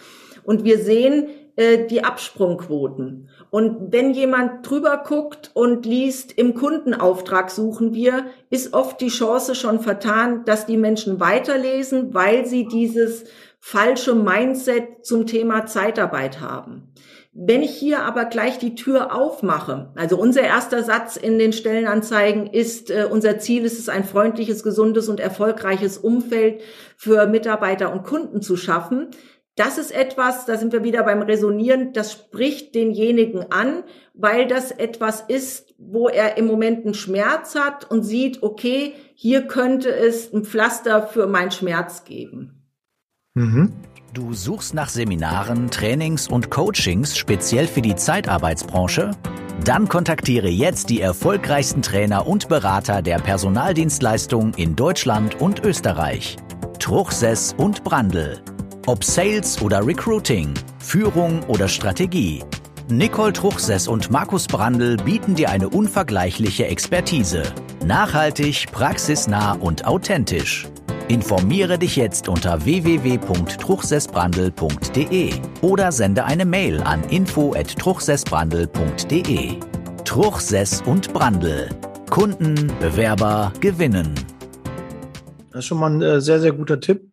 Und 0.44 0.64
wir 0.64 0.78
sehen 0.78 1.28
äh, 1.56 1.86
die 1.86 2.04
Absprungquoten. 2.04 3.28
Und 3.52 3.92
wenn 3.92 4.14
jemand 4.14 4.66
drüber 4.66 5.04
guckt 5.06 5.50
und 5.52 5.84
liest, 5.84 6.32
im 6.38 6.54
Kundenauftrag 6.54 7.50
suchen 7.50 7.92
wir, 7.92 8.24
ist 8.48 8.72
oft 8.72 8.98
die 9.02 9.10
Chance 9.10 9.54
schon 9.54 9.80
vertan, 9.80 10.46
dass 10.46 10.64
die 10.64 10.78
Menschen 10.78 11.20
weiterlesen, 11.20 12.14
weil 12.14 12.46
sie 12.46 12.66
dieses 12.66 13.24
falsche 13.60 14.14
Mindset 14.14 15.04
zum 15.04 15.26
Thema 15.26 15.66
Zeitarbeit 15.66 16.40
haben. 16.40 16.94
Wenn 17.34 17.62
ich 17.62 17.74
hier 17.74 18.04
aber 18.04 18.24
gleich 18.24 18.58
die 18.58 18.74
Tür 18.74 19.14
aufmache, 19.14 19.92
also 19.96 20.16
unser 20.16 20.42
erster 20.42 20.82
Satz 20.82 21.16
in 21.16 21.38
den 21.38 21.52
Stellenanzeigen 21.52 22.46
ist, 22.46 22.90
äh, 22.90 23.06
unser 23.10 23.38
Ziel 23.38 23.66
ist 23.66 23.78
es, 23.78 23.90
ein 23.90 24.04
freundliches, 24.04 24.62
gesundes 24.62 25.10
und 25.10 25.20
erfolgreiches 25.20 25.98
Umfeld 25.98 26.62
für 26.96 27.26
Mitarbeiter 27.26 27.92
und 27.92 28.04
Kunden 28.04 28.40
zu 28.40 28.56
schaffen, 28.56 29.10
das 29.56 29.76
ist 29.76 29.90
etwas, 29.90 30.46
da 30.46 30.56
sind 30.56 30.72
wir 30.72 30.82
wieder 30.82 31.02
beim 31.02 31.22
Resonieren, 31.22 31.92
das 31.92 32.12
spricht 32.12 32.74
denjenigen 32.74 33.52
an, 33.52 33.84
weil 34.14 34.46
das 34.46 34.70
etwas 34.70 35.20
ist, 35.20 35.74
wo 35.78 36.08
er 36.08 36.38
im 36.38 36.46
Moment 36.46 36.84
einen 36.84 36.94
Schmerz 36.94 37.54
hat 37.54 37.90
und 37.90 38.02
sieht, 38.02 38.42
okay, 38.42 38.94
hier 39.14 39.42
könnte 39.42 39.94
es 39.94 40.32
ein 40.32 40.44
Pflaster 40.44 41.06
für 41.06 41.26
meinen 41.26 41.50
Schmerz 41.50 42.04
geben. 42.04 42.62
Mhm. 43.34 43.72
Du 44.14 44.34
suchst 44.34 44.74
nach 44.74 44.90
Seminaren, 44.90 45.70
Trainings 45.70 46.28
und 46.28 46.50
Coachings 46.50 47.16
speziell 47.16 47.66
für 47.66 47.80
die 47.80 47.96
Zeitarbeitsbranche? 47.96 49.12
Dann 49.64 49.88
kontaktiere 49.88 50.48
jetzt 50.48 50.90
die 50.90 51.00
erfolgreichsten 51.00 51.82
Trainer 51.82 52.26
und 52.26 52.48
Berater 52.48 53.00
der 53.00 53.18
Personaldienstleistung 53.18 54.52
in 54.54 54.76
Deutschland 54.76 55.40
und 55.40 55.64
Österreich. 55.64 56.36
Truchsess 56.78 57.54
und 57.56 57.84
Brandl. 57.84 58.42
Ob 58.86 59.04
Sales 59.04 59.60
oder 59.62 59.86
Recruiting, 59.86 60.52
Führung 60.80 61.44
oder 61.44 61.68
Strategie. 61.68 62.42
Nicole 62.88 63.32
Truchsess 63.32 63.86
und 63.86 64.10
Markus 64.10 64.48
Brandl 64.48 64.96
bieten 64.96 65.36
dir 65.36 65.50
eine 65.50 65.68
unvergleichliche 65.68 66.66
Expertise. 66.66 67.44
Nachhaltig, 67.86 68.66
praxisnah 68.72 69.52
und 69.52 69.86
authentisch. 69.86 70.66
Informiere 71.06 71.78
dich 71.78 71.94
jetzt 71.94 72.28
unter 72.28 72.64
www.truchsessbrandl.de 72.64 75.30
oder 75.60 75.92
sende 75.92 76.24
eine 76.24 76.44
Mail 76.44 76.82
an 76.82 77.04
info@truchsessbrandl.de. 77.04 79.60
Truchsess 80.04 80.82
und 80.82 81.12
Brandl. 81.12 81.68
Kunden, 82.10 82.66
Bewerber 82.80 83.52
gewinnen. 83.60 84.12
Das 85.52 85.60
ist 85.60 85.66
schon 85.66 85.78
mal 85.78 85.90
ein 85.90 86.02
äh, 86.02 86.20
sehr, 86.20 86.40
sehr 86.40 86.52
guter 86.52 86.80
Tipp 86.80 87.11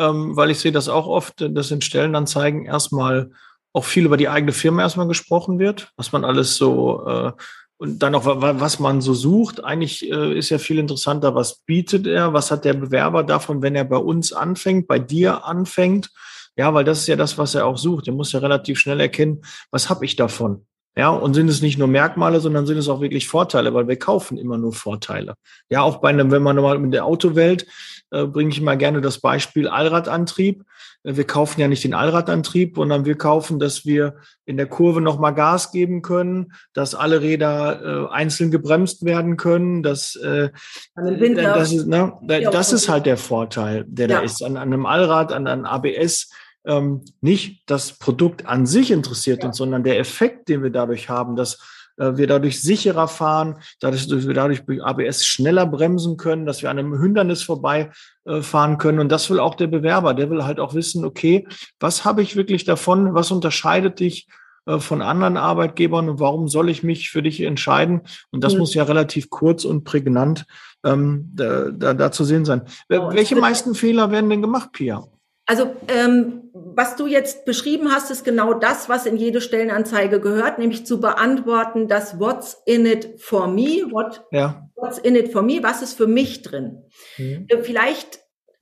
ähm, 0.00 0.36
weil 0.36 0.50
ich 0.50 0.58
sehe 0.58 0.72
das 0.72 0.88
auch 0.88 1.06
oft, 1.06 1.34
dass 1.38 1.70
in 1.70 1.82
Stellenanzeigen 1.82 2.64
erstmal 2.64 3.30
auch 3.72 3.84
viel 3.84 4.06
über 4.06 4.16
die 4.16 4.28
eigene 4.28 4.52
Firma 4.52 4.82
erstmal 4.82 5.06
gesprochen 5.06 5.58
wird, 5.58 5.92
was 5.96 6.10
man 6.12 6.24
alles 6.24 6.56
so 6.56 7.06
äh, 7.06 7.32
und 7.76 7.98
dann 8.02 8.14
auch, 8.14 8.26
was 8.26 8.78
man 8.78 9.00
so 9.00 9.14
sucht. 9.14 9.64
Eigentlich 9.64 10.10
äh, 10.10 10.36
ist 10.36 10.50
ja 10.50 10.58
viel 10.58 10.78
interessanter, 10.78 11.34
was 11.34 11.60
bietet 11.60 12.06
er, 12.06 12.34
was 12.34 12.50
hat 12.50 12.66
der 12.66 12.74
Bewerber 12.74 13.22
davon, 13.24 13.62
wenn 13.62 13.74
er 13.74 13.84
bei 13.84 13.96
uns 13.96 14.34
anfängt, 14.34 14.86
bei 14.86 14.98
dir 14.98 15.46
anfängt. 15.46 16.10
Ja, 16.56 16.74
weil 16.74 16.84
das 16.84 17.00
ist 17.00 17.06
ja 17.06 17.16
das, 17.16 17.38
was 17.38 17.54
er 17.54 17.64
auch 17.64 17.78
sucht. 17.78 18.06
Er 18.06 18.12
muss 18.12 18.32
ja 18.32 18.40
relativ 18.40 18.78
schnell 18.78 19.00
erkennen, 19.00 19.40
was 19.70 19.88
habe 19.88 20.04
ich 20.04 20.14
davon. 20.14 20.66
Ja, 20.96 21.10
und 21.10 21.34
sind 21.34 21.48
es 21.48 21.62
nicht 21.62 21.78
nur 21.78 21.86
Merkmale, 21.86 22.40
sondern 22.40 22.66
sind 22.66 22.76
es 22.76 22.88
auch 22.88 23.00
wirklich 23.00 23.28
Vorteile, 23.28 23.72
weil 23.74 23.86
wir 23.86 23.98
kaufen 23.98 24.36
immer 24.36 24.58
nur 24.58 24.72
Vorteile. 24.72 25.34
Ja, 25.68 25.82
auch 25.82 25.98
bei 25.98 26.08
einem, 26.08 26.32
wenn 26.32 26.42
man 26.42 26.56
nochmal 26.56 26.76
in 26.76 26.90
der 26.90 27.04
Autowelt, 27.04 27.66
äh, 28.10 28.26
bringe 28.26 28.50
ich 28.50 28.58
immer 28.58 28.76
gerne 28.76 29.00
das 29.00 29.20
Beispiel 29.20 29.68
Allradantrieb. 29.68 30.64
Äh, 31.04 31.16
wir 31.16 31.24
kaufen 31.24 31.60
ja 31.60 31.68
nicht 31.68 31.84
den 31.84 31.94
Allradantrieb, 31.94 32.74
sondern 32.76 33.04
wir 33.04 33.16
kaufen, 33.16 33.60
dass 33.60 33.86
wir 33.86 34.16
in 34.46 34.56
der 34.56 34.66
Kurve 34.66 35.00
nochmal 35.00 35.32
Gas 35.32 35.70
geben 35.70 36.02
können, 36.02 36.52
dass 36.72 36.96
alle 36.96 37.22
Räder 37.22 38.08
äh, 38.10 38.12
einzeln 38.12 38.50
gebremst 38.50 39.04
werden 39.04 39.36
können, 39.36 39.84
dass 39.84 40.16
äh, 40.16 40.50
das, 40.96 41.72
ist, 41.72 41.86
ne, 41.86 42.12
das 42.20 42.72
ist 42.72 42.88
halt 42.88 43.06
der 43.06 43.16
Vorteil, 43.16 43.84
der 43.86 44.08
ja. 44.08 44.18
da 44.18 44.24
ist. 44.24 44.42
An, 44.42 44.56
an 44.56 44.72
einem 44.72 44.86
Allrad, 44.86 45.32
an 45.32 45.46
einem 45.46 45.66
ABS 45.66 46.30
ähm, 46.66 47.02
nicht 47.20 47.62
das 47.66 47.98
Produkt 47.98 48.46
an 48.46 48.66
sich 48.66 48.90
interessiert 48.90 49.42
ja. 49.42 49.48
uns, 49.48 49.56
sondern 49.56 49.82
der 49.82 49.98
Effekt, 49.98 50.48
den 50.48 50.62
wir 50.62 50.70
dadurch 50.70 51.08
haben, 51.08 51.36
dass 51.36 51.58
äh, 51.96 52.16
wir 52.16 52.26
dadurch 52.26 52.60
sicherer 52.60 53.08
fahren, 53.08 53.58
dadurch, 53.80 54.08
dass 54.08 54.26
wir 54.26 54.34
dadurch 54.34 54.64
durch 54.64 54.82
ABS 54.82 55.26
schneller 55.26 55.66
bremsen 55.66 56.16
können, 56.16 56.46
dass 56.46 56.62
wir 56.62 56.70
an 56.70 56.78
einem 56.78 57.00
Hindernis 57.00 57.42
vorbei 57.42 57.90
äh, 58.24 58.42
fahren 58.42 58.78
können. 58.78 58.98
Und 58.98 59.12
das 59.12 59.30
will 59.30 59.38
auch 59.38 59.54
der 59.54 59.68
Bewerber. 59.68 60.14
Der 60.14 60.30
will 60.30 60.44
halt 60.44 60.60
auch 60.60 60.74
wissen, 60.74 61.04
okay, 61.04 61.46
was 61.78 62.04
habe 62.04 62.22
ich 62.22 62.36
wirklich 62.36 62.64
davon? 62.64 63.14
Was 63.14 63.30
unterscheidet 63.30 64.00
dich 64.00 64.28
äh, 64.66 64.78
von 64.78 65.02
anderen 65.02 65.36
Arbeitgebern 65.36 66.08
und 66.08 66.20
warum 66.20 66.48
soll 66.48 66.70
ich 66.70 66.82
mich 66.82 67.10
für 67.10 67.22
dich 67.22 67.40
entscheiden? 67.42 68.02
Und 68.30 68.44
das 68.44 68.54
mhm. 68.54 68.60
muss 68.60 68.74
ja 68.74 68.84
relativ 68.84 69.30
kurz 69.30 69.64
und 69.64 69.84
prägnant 69.84 70.46
ähm, 70.84 71.30
da, 71.34 71.70
da, 71.70 71.94
da 71.94 72.10
zu 72.12 72.24
sehen 72.24 72.44
sein. 72.44 72.62
Oh, 72.90 73.12
Welche 73.12 73.36
meisten 73.36 73.74
Fehler 73.74 74.10
werden 74.10 74.30
denn 74.30 74.42
gemacht, 74.42 74.72
Pia? 74.72 75.04
Also 75.50 75.74
ähm, 75.88 76.48
was 76.52 76.94
du 76.94 77.08
jetzt 77.08 77.44
beschrieben 77.44 77.90
hast, 77.90 78.12
ist 78.12 78.24
genau 78.24 78.54
das, 78.54 78.88
was 78.88 79.04
in 79.04 79.16
jede 79.16 79.40
Stellenanzeige 79.40 80.20
gehört, 80.20 80.60
nämlich 80.60 80.86
zu 80.86 81.00
beantworten, 81.00 81.88
das 81.88 82.20
What's 82.20 82.62
in 82.66 82.86
it 82.86 83.20
for 83.20 83.48
me, 83.48 83.90
what, 83.90 84.24
ja. 84.30 84.70
What's 84.76 84.98
in 84.98 85.16
it 85.16 85.32
for 85.32 85.42
me, 85.42 85.58
was 85.60 85.82
ist 85.82 85.94
für 85.96 86.06
mich 86.06 86.42
drin. 86.42 86.84
Mhm. 87.18 87.46
Äh, 87.48 87.64
vielleicht 87.64 88.20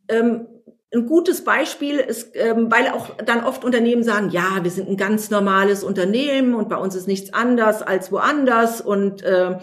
ähm, 0.09 0.47
ein 0.91 1.05
gutes 1.05 1.45
Beispiel 1.45 1.99
ist, 1.99 2.31
ähm, 2.33 2.73
weil 2.73 2.89
auch 2.89 3.17
dann 3.23 3.45
oft 3.45 3.67
Unternehmen 3.67 4.03
sagen, 4.03 4.31
ja, 4.31 4.61
wir 4.63 4.71
sind 4.71 4.89
ein 4.89 4.97
ganz 4.97 5.29
normales 5.29 5.85
Unternehmen 5.85 6.55
und 6.55 6.71
bei 6.71 6.79
uns 6.79 6.95
ist 6.95 7.07
nichts 7.07 7.35
anders 7.35 7.83
als 7.83 8.11
woanders 8.11 8.81
und 8.81 9.23
äh, 9.25 9.59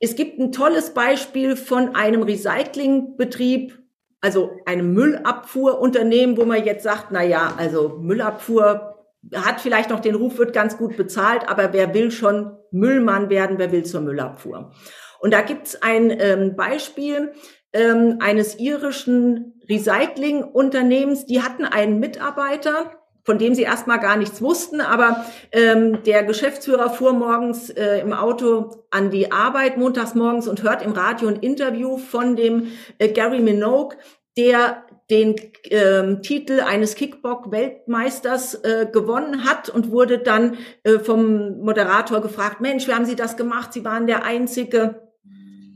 es 0.00 0.16
gibt 0.16 0.40
ein 0.40 0.50
tolles 0.50 0.94
Beispiel 0.94 1.54
von 1.54 1.94
einem 1.94 2.24
Recyclingbetrieb, 2.24 3.81
also 4.22 4.60
einem 4.64 4.94
Müllabfuhrunternehmen, 4.94 6.36
wo 6.38 6.44
man 6.44 6.64
jetzt 6.64 6.84
sagt, 6.84 7.08
na 7.10 7.22
ja, 7.22 7.54
also 7.58 7.98
Müllabfuhr 8.00 9.04
hat 9.34 9.60
vielleicht 9.60 9.90
noch 9.90 10.00
den 10.00 10.14
Ruf, 10.14 10.38
wird 10.38 10.52
ganz 10.52 10.78
gut 10.78 10.96
bezahlt, 10.96 11.48
aber 11.48 11.72
wer 11.72 11.92
will 11.92 12.10
schon 12.10 12.56
Müllmann 12.70 13.28
werden, 13.28 13.58
wer 13.58 13.72
will 13.72 13.84
zur 13.84 14.00
Müllabfuhr? 14.00 14.72
Und 15.20 15.32
da 15.34 15.42
gibt's 15.42 15.80
ein 15.82 16.10
ähm, 16.18 16.56
Beispiel 16.56 17.32
ähm, 17.72 18.18
eines 18.20 18.58
irischen 18.58 19.60
Recyclingunternehmens, 19.68 21.26
die 21.26 21.42
hatten 21.42 21.64
einen 21.64 22.00
Mitarbeiter, 22.00 23.01
von 23.24 23.38
dem 23.38 23.54
sie 23.54 23.62
erstmal 23.62 24.00
gar 24.00 24.16
nichts 24.16 24.42
wussten, 24.42 24.80
aber 24.80 25.24
ähm, 25.52 26.02
der 26.04 26.24
Geschäftsführer 26.24 26.90
fuhr 26.90 27.12
morgens 27.12 27.70
äh, 27.70 28.00
im 28.00 28.12
Auto 28.12 28.84
an 28.90 29.10
die 29.10 29.30
Arbeit, 29.30 29.76
montags 29.76 30.14
morgens 30.14 30.48
und 30.48 30.62
hört 30.62 30.82
im 30.82 30.92
Radio 30.92 31.28
ein 31.28 31.36
Interview 31.36 31.98
von 31.98 32.36
dem 32.36 32.68
äh, 32.98 33.08
Gary 33.08 33.40
Minogue, 33.40 33.96
der 34.36 34.84
den 35.10 35.36
ähm, 35.64 36.22
Titel 36.22 36.60
eines 36.60 36.94
Kickbox-Weltmeisters 36.94 38.54
äh, 38.54 38.86
gewonnen 38.90 39.44
hat 39.44 39.68
und 39.68 39.90
wurde 39.90 40.18
dann 40.18 40.56
äh, 40.84 40.98
vom 40.98 41.58
Moderator 41.60 42.22
gefragt, 42.22 42.60
Mensch, 42.60 42.88
wie 42.88 42.94
haben 42.94 43.04
Sie 43.04 43.16
das 43.16 43.36
gemacht? 43.36 43.72
Sie 43.72 43.84
waren 43.84 44.06
der 44.06 44.24
einzige 44.24 45.11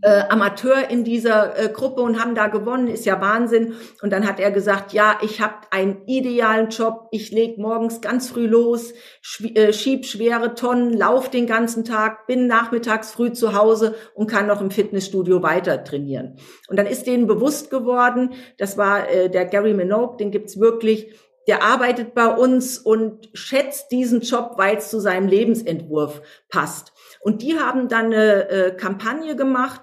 äh, 0.02 0.22
Amateur 0.28 0.90
in 0.90 1.04
dieser 1.04 1.58
äh, 1.58 1.68
Gruppe 1.68 2.02
und 2.02 2.20
haben 2.20 2.34
da 2.34 2.48
gewonnen, 2.48 2.88
ist 2.88 3.06
ja 3.06 3.20
Wahnsinn. 3.20 3.74
Und 4.02 4.10
dann 4.12 4.26
hat 4.26 4.40
er 4.40 4.50
gesagt, 4.50 4.92
ja, 4.92 5.18
ich 5.22 5.40
habe 5.40 5.54
einen 5.70 6.02
idealen 6.06 6.68
Job, 6.68 7.08
ich 7.10 7.32
leg 7.32 7.58
morgens 7.58 8.00
ganz 8.00 8.28
früh 8.30 8.46
los, 8.46 8.92
äh, 9.40 9.72
schieb 9.72 10.06
schwere 10.06 10.54
Tonnen, 10.54 10.92
lauf 10.92 11.30
den 11.30 11.46
ganzen 11.46 11.84
Tag, 11.84 12.26
bin 12.26 12.46
nachmittags 12.46 13.12
früh 13.12 13.32
zu 13.32 13.54
Hause 13.54 13.94
und 14.14 14.30
kann 14.30 14.46
noch 14.46 14.60
im 14.60 14.70
Fitnessstudio 14.70 15.42
weiter 15.42 15.82
trainieren. 15.84 16.36
Und 16.68 16.78
dann 16.78 16.86
ist 16.86 17.06
denen 17.06 17.26
bewusst 17.26 17.70
geworden, 17.70 18.34
das 18.58 18.76
war 18.76 19.08
äh, 19.08 19.30
der 19.30 19.46
Gary 19.46 19.74
Minogue, 19.74 20.16
den 20.18 20.30
gibt's 20.30 20.60
wirklich, 20.60 21.14
der 21.46 21.62
arbeitet 21.62 22.14
bei 22.14 22.26
uns 22.26 22.78
und 22.78 23.30
schätzt 23.34 23.92
diesen 23.92 24.20
Job, 24.20 24.54
weil 24.56 24.76
es 24.76 24.90
zu 24.90 25.00
seinem 25.00 25.28
Lebensentwurf 25.28 26.22
passt. 26.48 26.92
Und 27.20 27.42
die 27.42 27.58
haben 27.58 27.88
dann 27.88 28.06
eine 28.06 28.48
äh, 28.48 28.70
Kampagne 28.72 29.36
gemacht, 29.36 29.80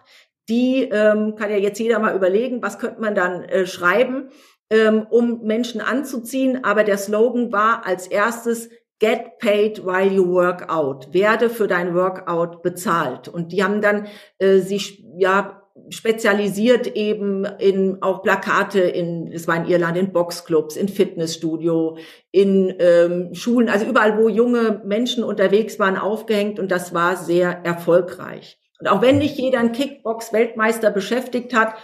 die 0.50 0.84
ähm, 0.84 1.36
kann 1.36 1.50
ja 1.50 1.58
jetzt 1.58 1.80
jeder 1.80 2.00
mal 2.00 2.16
überlegen, 2.16 2.62
was 2.62 2.80
könnte 2.80 3.02
man 3.02 3.16
dann 3.16 3.44
äh, 3.44 3.66
schreiben, 3.66 4.30
ähm, 4.70 5.08
um 5.10 5.42
Menschen 5.44 5.80
anzuziehen. 5.80 6.64
Aber 6.64 6.84
der 6.84 6.98
Slogan 6.98 7.52
war 7.52 7.86
als 7.86 8.08
erstes 8.08 8.70
Get 9.00 9.38
paid 9.40 9.86
while 9.86 10.08
you 10.08 10.30
work 10.30 10.70
out. 10.70 11.14
Werde 11.14 11.50
für 11.50 11.68
dein 11.68 11.94
Workout 11.94 12.62
bezahlt. 12.62 13.28
Und 13.28 13.52
die 13.52 13.64
haben 13.64 13.82
dann 13.82 14.08
äh, 14.38 14.60
sich 14.60 15.04
ja 15.18 15.63
spezialisiert 15.90 16.96
eben 16.96 17.46
in 17.46 18.02
auch 18.02 18.22
Plakate 18.22 18.80
in, 18.80 19.32
es 19.32 19.48
war 19.48 19.58
in 19.58 19.66
Irland, 19.66 19.98
in 19.98 20.14
Boxclubs, 20.14 20.76
in 20.76 20.88
Fitnessstudio, 20.88 21.98
in 22.32 22.76
ähm, 22.80 23.34
Schulen, 23.34 23.70
also 23.70 23.86
überall, 23.86 24.18
wo 24.18 24.30
junge 24.30 24.82
Menschen 24.86 25.24
unterwegs 25.24 25.80
waren, 25.80 25.98
aufgehängt 25.98 26.60
und 26.60 26.72
das 26.72 26.94
war 26.94 27.18
sehr 27.18 27.66
erfolgreich. 27.66 28.60
Und 28.80 28.88
auch 28.88 29.02
wenn 29.02 29.18
nicht 29.18 29.38
jeder 29.38 29.60
einen 29.60 29.72
Kickbox-Weltmeister 29.72 30.92
beschäftigt 30.92 31.54
hat, 31.56 31.76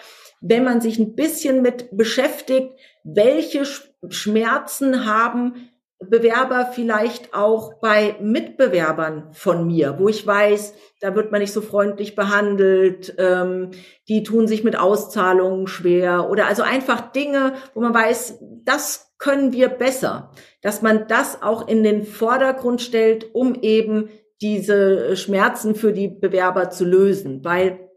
wenn 0.42 0.64
man 0.64 0.82
sich 0.82 1.00
ein 1.00 1.16
bisschen 1.16 1.62
mit 1.62 1.96
beschäftigt, 1.96 2.74
welche 3.04 3.64
Schmerzen 4.10 5.06
haben 5.06 5.70
Bewerber 6.00 6.72
vielleicht 6.74 7.34
auch 7.34 7.74
bei 7.82 8.16
Mitbewerbern 8.22 9.34
von 9.34 9.68
mir, 9.68 9.98
wo 10.00 10.08
ich 10.08 10.26
weiß, 10.26 10.74
da 11.02 11.14
wird 11.14 11.32
man 11.32 11.42
nicht 11.42 11.52
so 11.52 11.62
freundlich 11.62 12.16
behandelt, 12.16 13.16
ähm, 13.18 13.72
die 14.08 14.24
tun 14.24 14.48
sich 14.48 14.64
mit 14.64 14.80
Auszahlungen 14.80 15.68
schwer 15.68 16.30
oder 16.30 16.48
also 16.48 16.64
einfach 16.64 17.12
Dinge, 17.12 17.54
wo 17.74 17.82
man 17.82 17.94
weiß, 17.94 18.40
das 18.64 19.14
können 19.18 19.52
wir 19.52 19.68
besser, 19.68 20.32
dass 20.62 20.82
man 20.82 21.08
das 21.10 21.42
auch 21.42 21.68
in 21.68 21.84
den 21.84 22.06
Vordergrund 22.06 22.82
stellt, 22.82 23.36
um 23.36 23.56
eben 23.56 24.10
diese 24.42 25.18
Schmerzen 25.18 25.76
für 25.76 25.92
die 25.92 26.08
Bewerber 26.08 26.70
zu 26.70 26.86
lösen, 26.86 27.44
weil 27.44 27.90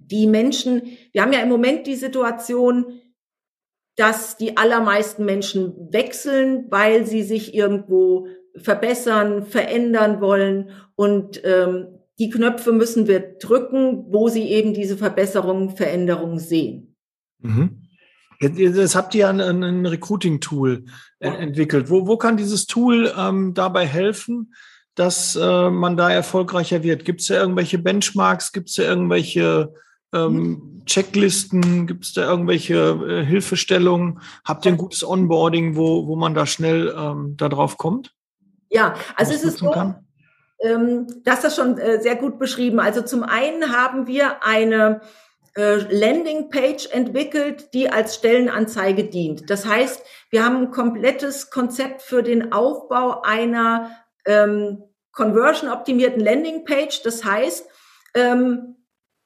die 0.00 0.26
Menschen, 0.26 0.98
wir 1.12 1.22
haben 1.22 1.32
ja 1.32 1.40
im 1.40 1.48
Moment 1.48 1.86
die 1.86 1.94
Situation, 1.94 3.00
dass 3.98 4.36
die 4.36 4.56
allermeisten 4.56 5.24
Menschen 5.24 5.74
wechseln, 5.90 6.66
weil 6.70 7.04
sie 7.04 7.24
sich 7.24 7.52
irgendwo 7.52 8.28
verbessern, 8.56 9.44
verändern 9.44 10.20
wollen 10.20 10.70
und 10.94 11.40
ähm, 11.44 11.88
die 12.20 12.30
Knöpfe 12.30 12.72
müssen 12.72 13.08
wir 13.08 13.38
drücken, 13.38 14.06
wo 14.08 14.28
sie 14.28 14.44
eben 14.44 14.72
diese 14.72 14.96
Verbesserungen, 14.96 15.76
Veränderungen 15.76 16.38
sehen. 16.38 16.96
Mhm. 17.40 17.82
Jetzt 18.40 18.94
habt 18.94 19.16
ihr 19.16 19.28
ein, 19.28 19.40
ein 19.40 19.84
Recruiting-Tool 19.84 20.84
ja. 21.20 21.34
entwickelt. 21.34 21.90
Wo, 21.90 22.06
wo 22.06 22.16
kann 22.16 22.36
dieses 22.36 22.66
Tool 22.66 23.12
ähm, 23.18 23.52
dabei 23.52 23.84
helfen, 23.84 24.54
dass 24.94 25.34
äh, 25.34 25.70
man 25.70 25.96
da 25.96 26.10
erfolgreicher 26.10 26.84
wird? 26.84 27.04
Gibt 27.04 27.20
es 27.20 27.28
da 27.28 27.34
irgendwelche 27.34 27.78
Benchmarks? 27.78 28.52
Gibt 28.52 28.68
es 28.68 28.76
da 28.76 28.84
irgendwelche 28.84 29.74
ähm. 30.12 30.74
Checklisten? 30.86 31.86
Gibt 31.86 32.04
es 32.04 32.14
da 32.14 32.28
irgendwelche 32.28 32.76
äh, 33.06 33.24
Hilfestellungen? 33.24 34.20
Habt 34.44 34.64
ihr 34.64 34.72
ein 34.72 34.78
gutes 34.78 35.06
Onboarding, 35.06 35.76
wo, 35.76 36.06
wo 36.06 36.16
man 36.16 36.34
da 36.34 36.46
schnell 36.46 36.94
ähm, 36.96 37.34
da 37.36 37.48
drauf 37.48 37.76
kommt? 37.76 38.14
Ja, 38.70 38.94
also 39.16 39.32
es 39.34 39.44
ist 39.44 39.58
so, 39.58 39.72
ähm, 40.60 41.06
das 41.24 41.44
ist 41.44 41.56
schon 41.56 41.78
äh, 41.78 42.00
sehr 42.00 42.16
gut 42.16 42.38
beschrieben. 42.38 42.80
Also 42.80 43.02
zum 43.02 43.22
einen 43.22 43.72
haben 43.72 44.06
wir 44.06 44.44
eine 44.44 45.00
äh, 45.56 45.76
Landingpage 45.76 46.86
entwickelt, 46.90 47.72
die 47.74 47.90
als 47.90 48.16
Stellenanzeige 48.16 49.04
dient. 49.04 49.50
Das 49.50 49.66
heißt, 49.66 50.02
wir 50.30 50.44
haben 50.44 50.56
ein 50.56 50.70
komplettes 50.70 51.50
Konzept 51.50 52.02
für 52.02 52.22
den 52.22 52.52
Aufbau 52.52 53.22
einer 53.22 53.90
ähm, 54.26 54.82
conversion-optimierten 55.12 56.20
Landingpage. 56.20 57.02
Das 57.02 57.24
heißt, 57.24 57.66
ähm, 58.14 58.76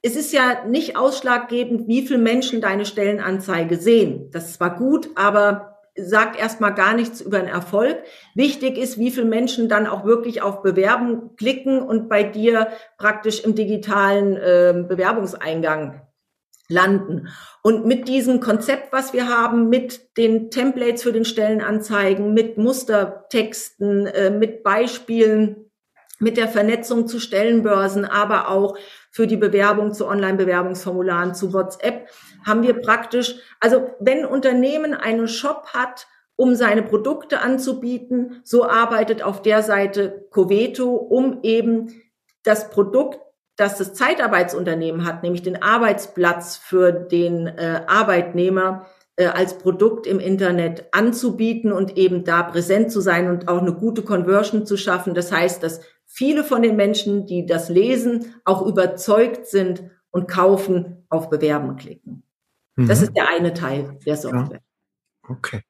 es 0.05 0.17
ist 0.17 0.33
ja 0.33 0.65
nicht 0.65 0.97
ausschlaggebend, 0.97 1.87
wie 1.87 2.05
viele 2.05 2.19
Menschen 2.19 2.59
deine 2.59 2.85
Stellenanzeige 2.85 3.77
sehen. 3.77 4.29
Das 4.31 4.45
ist 4.49 4.55
zwar 4.55 4.75
gut, 4.75 5.09
aber 5.15 5.79
sagt 5.95 6.37
erstmal 6.37 6.73
gar 6.73 6.93
nichts 6.93 7.21
über 7.21 7.39
den 7.39 7.47
Erfolg. 7.47 8.03
Wichtig 8.35 8.77
ist, 8.77 8.99
wie 8.99 9.11
viele 9.11 9.27
Menschen 9.27 9.69
dann 9.69 9.87
auch 9.87 10.03
wirklich 10.03 10.41
auf 10.41 10.61
Bewerben 10.61 11.35
klicken 11.37 11.81
und 11.81 12.09
bei 12.09 12.23
dir 12.23 12.67
praktisch 12.97 13.41
im 13.45 13.55
digitalen 13.55 14.35
äh, 14.35 14.85
Bewerbungseingang 14.87 16.01
landen. 16.67 17.29
Und 17.61 17.85
mit 17.85 18.09
diesem 18.09 18.41
Konzept, 18.41 18.91
was 18.91 19.13
wir 19.13 19.29
haben, 19.29 19.69
mit 19.69 20.17
den 20.17 20.49
Templates 20.49 21.03
für 21.03 21.13
den 21.13 21.25
Stellenanzeigen, 21.25 22.33
mit 22.33 22.57
Mustertexten, 22.57 24.07
äh, 24.07 24.31
mit 24.31 24.63
Beispielen, 24.63 25.69
mit 26.19 26.37
der 26.37 26.47
Vernetzung 26.47 27.07
zu 27.07 27.19
Stellenbörsen, 27.19 28.05
aber 28.05 28.49
auch 28.49 28.77
für 29.13 29.27
die 29.27 29.37
Bewerbung 29.37 29.93
zu 29.93 30.07
Online-Bewerbungsformularen, 30.07 31.35
zu 31.35 31.53
WhatsApp, 31.53 32.09
haben 32.43 32.63
wir 32.63 32.81
praktisch, 32.81 33.35
also 33.59 33.91
wenn 33.99 34.25
Unternehmen 34.25 34.95
einen 34.95 35.27
Shop 35.27 35.67
hat, 35.67 36.07
um 36.35 36.55
seine 36.55 36.81
Produkte 36.81 37.39
anzubieten, 37.39 38.41
so 38.43 38.67
arbeitet 38.67 39.21
auf 39.21 39.43
der 39.43 39.61
Seite 39.61 40.25
Coveto, 40.31 40.95
um 40.95 41.39
eben 41.43 41.93
das 42.41 42.71
Produkt, 42.71 43.19
das 43.55 43.77
das 43.77 43.93
Zeitarbeitsunternehmen 43.93 45.05
hat, 45.05 45.21
nämlich 45.21 45.43
den 45.43 45.61
Arbeitsplatz 45.61 46.57
für 46.57 46.91
den 46.91 47.45
äh, 47.45 47.83
Arbeitnehmer, 47.85 48.87
äh, 49.15 49.27
als 49.27 49.59
Produkt 49.59 50.07
im 50.07 50.19
Internet 50.19 50.85
anzubieten 50.91 51.71
und 51.71 51.97
eben 51.97 52.23
da 52.23 52.41
präsent 52.41 52.91
zu 52.91 52.99
sein 52.99 53.29
und 53.29 53.47
auch 53.47 53.61
eine 53.61 53.75
gute 53.75 54.01
Conversion 54.01 54.65
zu 54.65 54.75
schaffen. 54.75 55.13
Das 55.13 55.31
heißt, 55.31 55.61
dass 55.61 55.81
viele 56.13 56.43
von 56.43 56.61
den 56.61 56.75
Menschen, 56.75 57.25
die 57.25 57.45
das 57.45 57.69
lesen, 57.69 58.35
auch 58.45 58.65
überzeugt 58.65 59.47
sind 59.47 59.83
und 60.11 60.27
kaufen, 60.27 61.05
auf 61.09 61.29
Bewerben 61.29 61.75
klicken. 61.75 62.23
Mhm. 62.75 62.87
Das 62.87 63.01
ist 63.01 63.13
der 63.15 63.29
eine 63.29 63.53
Teil 63.53 63.97
der 64.05 64.15
Software. 64.15 64.61
Ja. 64.61 65.29
Okay. 65.29 65.61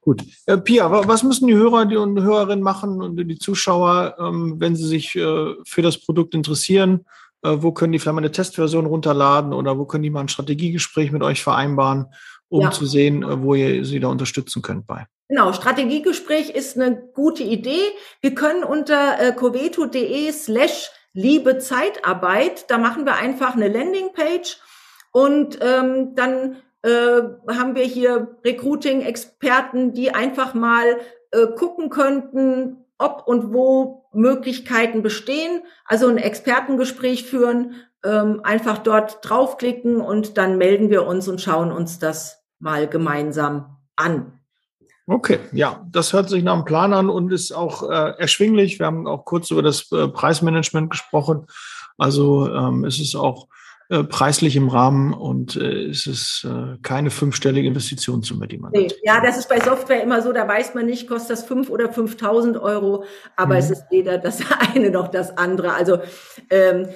Gut. 0.00 0.24
Äh, 0.46 0.58
Pia, 0.58 0.90
was 0.90 1.22
müssen 1.22 1.46
die 1.46 1.54
Hörer 1.54 1.86
die 1.86 1.96
und 1.96 2.20
Hörerinnen 2.20 2.62
machen 2.62 3.02
und 3.02 3.16
die 3.16 3.38
Zuschauer, 3.38 4.16
ähm, 4.18 4.56
wenn 4.58 4.74
sie 4.74 4.86
sich 4.86 5.14
äh, 5.16 5.54
für 5.64 5.82
das 5.82 5.98
Produkt 5.98 6.34
interessieren? 6.34 7.04
Äh, 7.42 7.56
wo 7.58 7.72
können 7.72 7.92
die 7.92 7.98
vielleicht 7.98 8.14
mal 8.14 8.20
eine 8.20 8.32
Testversion 8.32 8.86
runterladen 8.86 9.52
oder 9.52 9.78
wo 9.78 9.84
können 9.84 10.02
die 10.02 10.10
mal 10.10 10.20
ein 10.20 10.28
Strategiegespräch 10.28 11.12
mit 11.12 11.22
euch 11.22 11.42
vereinbaren, 11.42 12.06
um 12.48 12.62
ja. 12.62 12.70
zu 12.70 12.86
sehen, 12.86 13.22
äh, 13.22 13.42
wo 13.42 13.54
ihr 13.54 13.84
sie 13.84 14.00
da 14.00 14.08
unterstützen 14.08 14.62
könnt 14.62 14.86
bei? 14.86 15.06
Genau, 15.28 15.52
Strategiegespräch 15.52 16.50
ist 16.50 16.76
eine 16.78 16.96
gute 16.96 17.42
Idee. 17.42 17.82
Wir 18.22 18.34
können 18.34 18.64
unter 18.64 19.20
äh, 19.20 19.32
coveto.de 19.32 20.32
slash 20.32 20.90
liebe 21.12 21.58
Zeitarbeit, 21.58 22.70
da 22.70 22.78
machen 22.78 23.04
wir 23.04 23.16
einfach 23.16 23.54
eine 23.54 23.68
Landingpage 23.68 24.58
und 25.12 25.58
ähm, 25.60 26.14
dann 26.14 26.56
äh, 26.82 27.20
haben 27.48 27.74
wir 27.74 27.84
hier 27.84 28.38
Recruiting-Experten, 28.44 29.92
die 29.92 30.14
einfach 30.14 30.54
mal 30.54 30.98
äh, 31.32 31.46
gucken 31.48 31.90
könnten, 31.90 32.84
ob 32.98 33.24
und 33.26 33.52
wo 33.52 34.08
Möglichkeiten 34.12 35.02
bestehen. 35.02 35.62
Also 35.84 36.08
ein 36.08 36.18
Expertengespräch 36.18 37.24
führen, 37.24 37.74
ähm, 38.04 38.40
einfach 38.44 38.78
dort 38.78 39.18
draufklicken 39.22 40.00
und 40.00 40.38
dann 40.38 40.56
melden 40.56 40.88
wir 40.88 41.06
uns 41.06 41.28
und 41.28 41.40
schauen 41.40 41.72
uns 41.72 41.98
das 41.98 42.44
mal 42.60 42.86
gemeinsam 42.88 43.76
an. 43.96 44.37
Okay, 45.08 45.38
ja, 45.52 45.86
das 45.90 46.12
hört 46.12 46.28
sich 46.28 46.44
nach 46.44 46.52
einem 46.52 46.66
Plan 46.66 46.92
an 46.92 47.08
und 47.08 47.32
ist 47.32 47.50
auch 47.52 47.88
äh, 47.88 48.12
erschwinglich. 48.18 48.78
Wir 48.78 48.84
haben 48.86 49.06
auch 49.06 49.24
kurz 49.24 49.50
über 49.50 49.62
das 49.62 49.90
äh, 49.90 50.06
Preismanagement 50.06 50.90
gesprochen. 50.90 51.46
Also 51.96 52.52
ähm, 52.52 52.84
es 52.84 53.00
ist 53.00 53.16
auch 53.16 53.48
äh, 53.88 54.04
preislich 54.04 54.54
im 54.54 54.68
Rahmen 54.68 55.14
und 55.14 55.56
äh, 55.56 55.86
es 55.86 56.06
ist 56.06 56.44
äh, 56.44 56.76
keine 56.82 57.08
fünfstellige 57.08 57.66
Investitionssumme, 57.66 58.46
die 58.46 58.58
man 58.58 58.70
nee. 58.72 58.84
hat. 58.84 58.96
Ja, 59.02 59.22
das 59.22 59.38
ist 59.38 59.48
bei 59.48 59.60
Software 59.60 60.02
immer 60.02 60.20
so, 60.20 60.30
da 60.34 60.46
weiß 60.46 60.74
man 60.74 60.84
nicht, 60.84 61.08
kostet 61.08 61.30
das 61.30 61.44
fünf 61.44 61.70
oder 61.70 61.86
5.000 61.86 62.60
Euro, 62.60 63.04
aber 63.34 63.54
mhm. 63.54 63.60
es 63.60 63.70
ist 63.70 63.84
weder 63.90 64.18
das 64.18 64.42
eine 64.74 64.90
noch 64.90 65.08
das 65.08 65.38
andere. 65.38 65.72
Also 65.72 66.00
ähm, 66.50 66.86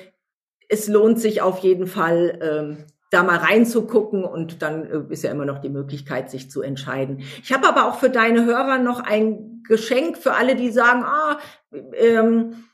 es 0.69 0.87
lohnt 0.87 1.19
sich 1.19 1.41
auf 1.41 1.61
jeden 1.61 1.87
Fall, 1.87 2.39
ähm, 2.43 2.85
da 3.13 3.23
mal 3.23 3.37
reinzugucken 3.37 4.25
und 4.25 4.63
dann 4.63 4.85
äh, 4.85 5.13
ist 5.13 5.23
ja 5.23 5.31
immer 5.31 5.45
noch 5.45 5.59
die 5.59 5.69
Möglichkeit, 5.69 6.31
sich 6.31 6.51
zu 6.51 6.63
entscheiden. 6.63 7.23
Ich 7.43 7.53
habe 7.53 7.69
aber 7.69 7.87
auch 7.87 7.99
für 7.99 8.11
deine 8.11 8.45
Hörer 8.47 8.79
noch 8.79 9.01
ein 9.01 9.63
Geschenk 9.69 10.17
für 10.17 10.33
alle, 10.33 10.57
die 10.57 10.71
sagen, 10.71 11.05
ah, 11.05 11.39
ähm, 11.95 12.65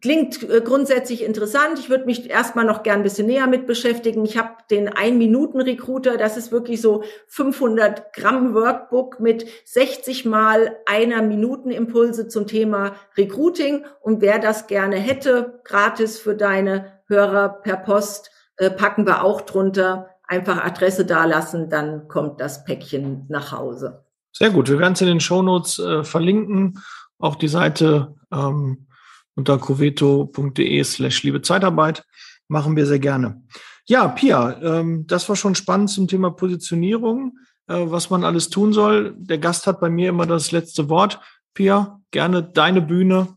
klingt 0.00 0.48
äh, 0.48 0.62
grundsätzlich 0.62 1.22
interessant. 1.22 1.78
Ich 1.78 1.90
würde 1.90 2.06
mich 2.06 2.30
erstmal 2.30 2.64
noch 2.64 2.82
gern 2.82 3.00
ein 3.00 3.02
bisschen 3.02 3.26
näher 3.26 3.46
mit 3.46 3.66
beschäftigen. 3.66 4.24
Ich 4.24 4.38
habe 4.38 4.56
den 4.70 4.88
Ein-Minuten-Recruiter. 4.88 6.16
Das 6.16 6.38
ist 6.38 6.52
wirklich 6.52 6.80
so 6.80 7.04
500 7.28 8.14
Gramm 8.14 8.54
Workbook 8.54 9.20
mit 9.20 9.46
60 9.66 10.24
mal 10.24 10.76
einer 10.86 11.20
Minuten 11.20 11.70
Impulse 11.70 12.28
zum 12.28 12.46
Thema 12.46 12.96
Recruiting. 13.16 13.84
Und 14.00 14.22
wer 14.22 14.38
das 14.38 14.66
gerne 14.66 14.96
hätte, 14.96 15.60
gratis 15.64 16.18
für 16.18 16.34
deine 16.34 17.00
Hörer 17.08 17.60
per 17.62 17.76
Post, 17.76 18.30
äh, 18.62 18.70
packen 18.70 19.06
wir 19.06 19.24
auch 19.24 19.42
drunter. 19.42 20.08
Einfach 20.26 20.64
Adresse 20.64 21.04
dalassen, 21.04 21.68
dann 21.68 22.08
kommt 22.08 22.40
das 22.40 22.64
Päckchen 22.64 23.26
nach 23.28 23.52
Hause. 23.52 24.04
Sehr 24.32 24.50
gut. 24.50 24.70
Wir 24.70 24.78
werden 24.78 24.94
es 24.94 25.00
in 25.02 25.08
den 25.08 25.20
Shownotes 25.20 25.78
äh, 25.78 26.04
verlinken. 26.04 26.78
Auch 27.18 27.36
die 27.36 27.48
Seite 27.48 28.14
ähm, 28.32 28.86
unter 29.34 29.58
coveto.de 29.58 30.84
slash 30.84 31.22
liebe 31.22 31.42
Zeitarbeit. 31.42 32.04
Machen 32.48 32.76
wir 32.76 32.86
sehr 32.86 32.98
gerne. 32.98 33.42
Ja, 33.84 34.08
Pia, 34.08 34.60
ähm, 34.62 35.06
das 35.06 35.28
war 35.28 35.36
schon 35.36 35.54
spannend 35.54 35.90
zum 35.90 36.08
Thema 36.08 36.30
Positionierung, 36.30 37.36
äh, 37.66 37.74
was 37.76 38.10
man 38.10 38.24
alles 38.24 38.48
tun 38.48 38.72
soll. 38.72 39.14
Der 39.18 39.38
Gast 39.38 39.66
hat 39.66 39.80
bei 39.80 39.90
mir 39.90 40.08
immer 40.08 40.26
das 40.26 40.52
letzte 40.52 40.88
Wort. 40.88 41.20
Pia, 41.52 42.00
gerne 42.10 42.42
deine 42.42 42.80
Bühne. 42.80 43.36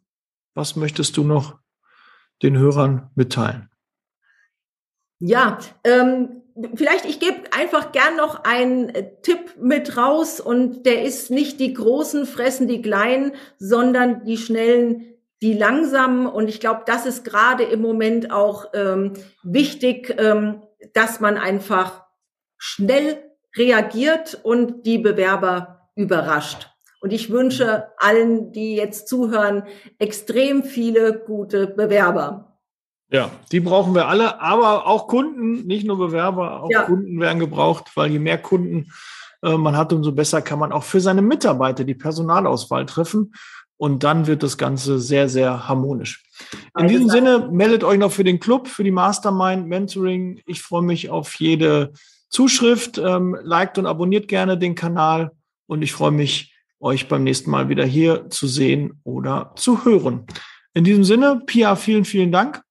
Was 0.53 0.75
möchtest 0.75 1.17
du 1.17 1.23
noch 1.23 1.57
den 2.41 2.57
Hörern 2.57 3.09
mitteilen? 3.15 3.69
Ja, 5.19 5.60
ähm, 5.84 6.41
vielleicht 6.75 7.06
ich 7.06 7.19
gebe 7.19 7.41
einfach 7.51 7.91
gern 7.91 8.17
noch 8.17 8.43
einen 8.43 8.89
äh, 8.89 9.12
Tipp 9.21 9.56
mit 9.60 9.97
raus 9.97 10.39
und 10.39 10.86
der 10.86 11.04
ist 11.04 11.32
nicht 11.32 11.60
die 11.60 11.73
großen 11.73 12.25
fressen 12.25 12.67
die 12.67 12.82
kleinen, 12.82 13.34
sondern 13.58 14.25
die 14.25 14.38
schnellen 14.38 15.15
die 15.41 15.54
langsamen. 15.54 16.28
Und 16.28 16.47
ich 16.47 16.60
glaube, 16.60 16.84
das 16.86 17.06
ist 17.06 17.23
gerade 17.23 17.63
im 17.63 17.82
Moment 17.82 18.32
auch 18.32 18.67
ähm, 18.73 19.13
wichtig, 19.43 20.15
ähm, 20.17 20.63
dass 20.93 21.19
man 21.19 21.38
einfach 21.38 22.04
schnell 22.58 23.17
reagiert 23.56 24.39
und 24.43 24.86
die 24.86 24.97
Bewerber 24.97 25.89
überrascht. 25.95 26.69
Und 26.99 27.13
ich 27.13 27.30
wünsche 27.30 27.89
allen, 27.97 28.51
die 28.51 28.75
jetzt 28.75 29.08
zuhören, 29.08 29.63
extrem 29.99 30.63
viele 30.63 31.13
gute 31.13 31.67
Bewerber. 31.67 32.55
Ja, 33.15 33.32
die 33.49 33.62
brauchen 33.62 33.95
wir 33.95 34.10
alle, 34.10 34.41
aber 34.41 34.88
auch 34.88 35.08
Kunden, 35.08 35.65
nicht 35.65 35.88
nur 35.88 35.97
Bewerber, 35.97 36.63
auch 36.63 36.69
ja. 36.69 36.82
Kunden 36.82 37.17
werden 37.21 37.39
gebraucht, 37.39 37.91
weil 37.95 38.12
je 38.12 38.19
mehr 38.19 38.38
Kunden 38.38 38.91
äh, 39.41 39.56
man 39.56 39.78
hat, 39.78 39.93
umso 39.93 40.12
besser 40.12 40.41
kann 40.41 40.60
man 40.60 40.73
auch 40.73 40.84
für 40.84 40.99
seine 40.99 41.21
Mitarbeiter 41.21 41.86
die 41.86 41.95
Personalauswahl 41.95 42.86
treffen. 42.86 43.34
Und 43.78 44.04
dann 44.04 44.28
wird 44.28 44.43
das 44.43 44.58
Ganze 44.58 44.99
sehr, 44.99 45.30
sehr 45.30 45.69
harmonisch. 45.69 46.23
In 46.78 46.89
diesem 46.89 47.10
Sinne, 47.10 47.49
meldet 47.51 47.86
euch 47.86 47.99
noch 47.99 48.12
für 48.12 48.25
den 48.25 48.41
Club, 48.41 48.67
für 48.67 48.84
die 48.84 48.91
Mastermind, 48.91 49.65
Mentoring. 49.67 50.41
Ich 50.45 50.62
freue 50.62 50.82
mich 50.82 51.10
auf 51.10 51.36
jede 51.36 51.93
Zuschrift. 52.28 52.97
Ähm, 52.97 53.38
liked 53.43 53.78
und 53.78 53.86
abonniert 53.86 54.28
gerne 54.28 54.58
den 54.58 54.75
Kanal. 54.75 55.32
Und 55.67 55.84
ich 55.84 55.93
freue 55.93 56.12
mich, 56.12 56.54
euch 56.82 57.08
beim 57.08 57.23
nächsten 57.23 57.49
Mal 57.49 57.69
wieder 57.69 57.86
hier 57.86 58.30
zu 58.30 58.47
sehen 58.47 58.99
oder 59.04 59.54
zu 59.56 59.86
hören. 59.86 60.25
In 60.73 60.84
diesem 60.84 61.06
Sinne, 61.06 61.41
Pia, 61.45 61.78
vielen, 61.78 62.04
vielen 62.04 62.34
Dank. 62.34 62.64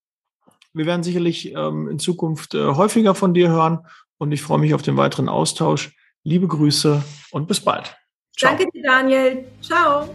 Wir 0.75 0.87
werden 0.87 1.03
sicherlich 1.03 1.53
ähm, 1.55 1.89
in 1.89 1.99
Zukunft 1.99 2.55
äh, 2.55 2.75
häufiger 2.75 3.15
von 3.15 3.33
dir 3.33 3.49
hören. 3.49 3.87
Und 4.19 4.33
ich 4.33 4.43
freue 4.43 4.59
mich 4.59 4.75
auf 4.75 4.83
den 4.83 4.97
weiteren 4.97 5.29
Austausch. 5.29 5.97
Liebe 6.25 6.49
Grüße 6.49 7.03
und 7.31 7.49
bis 7.49 7.61
bald. 7.61 7.97
Ciao. 8.37 8.51
Danke 8.51 8.71
dir, 8.73 8.83
Daniel. 8.83 9.45
Ciao. 9.61 10.09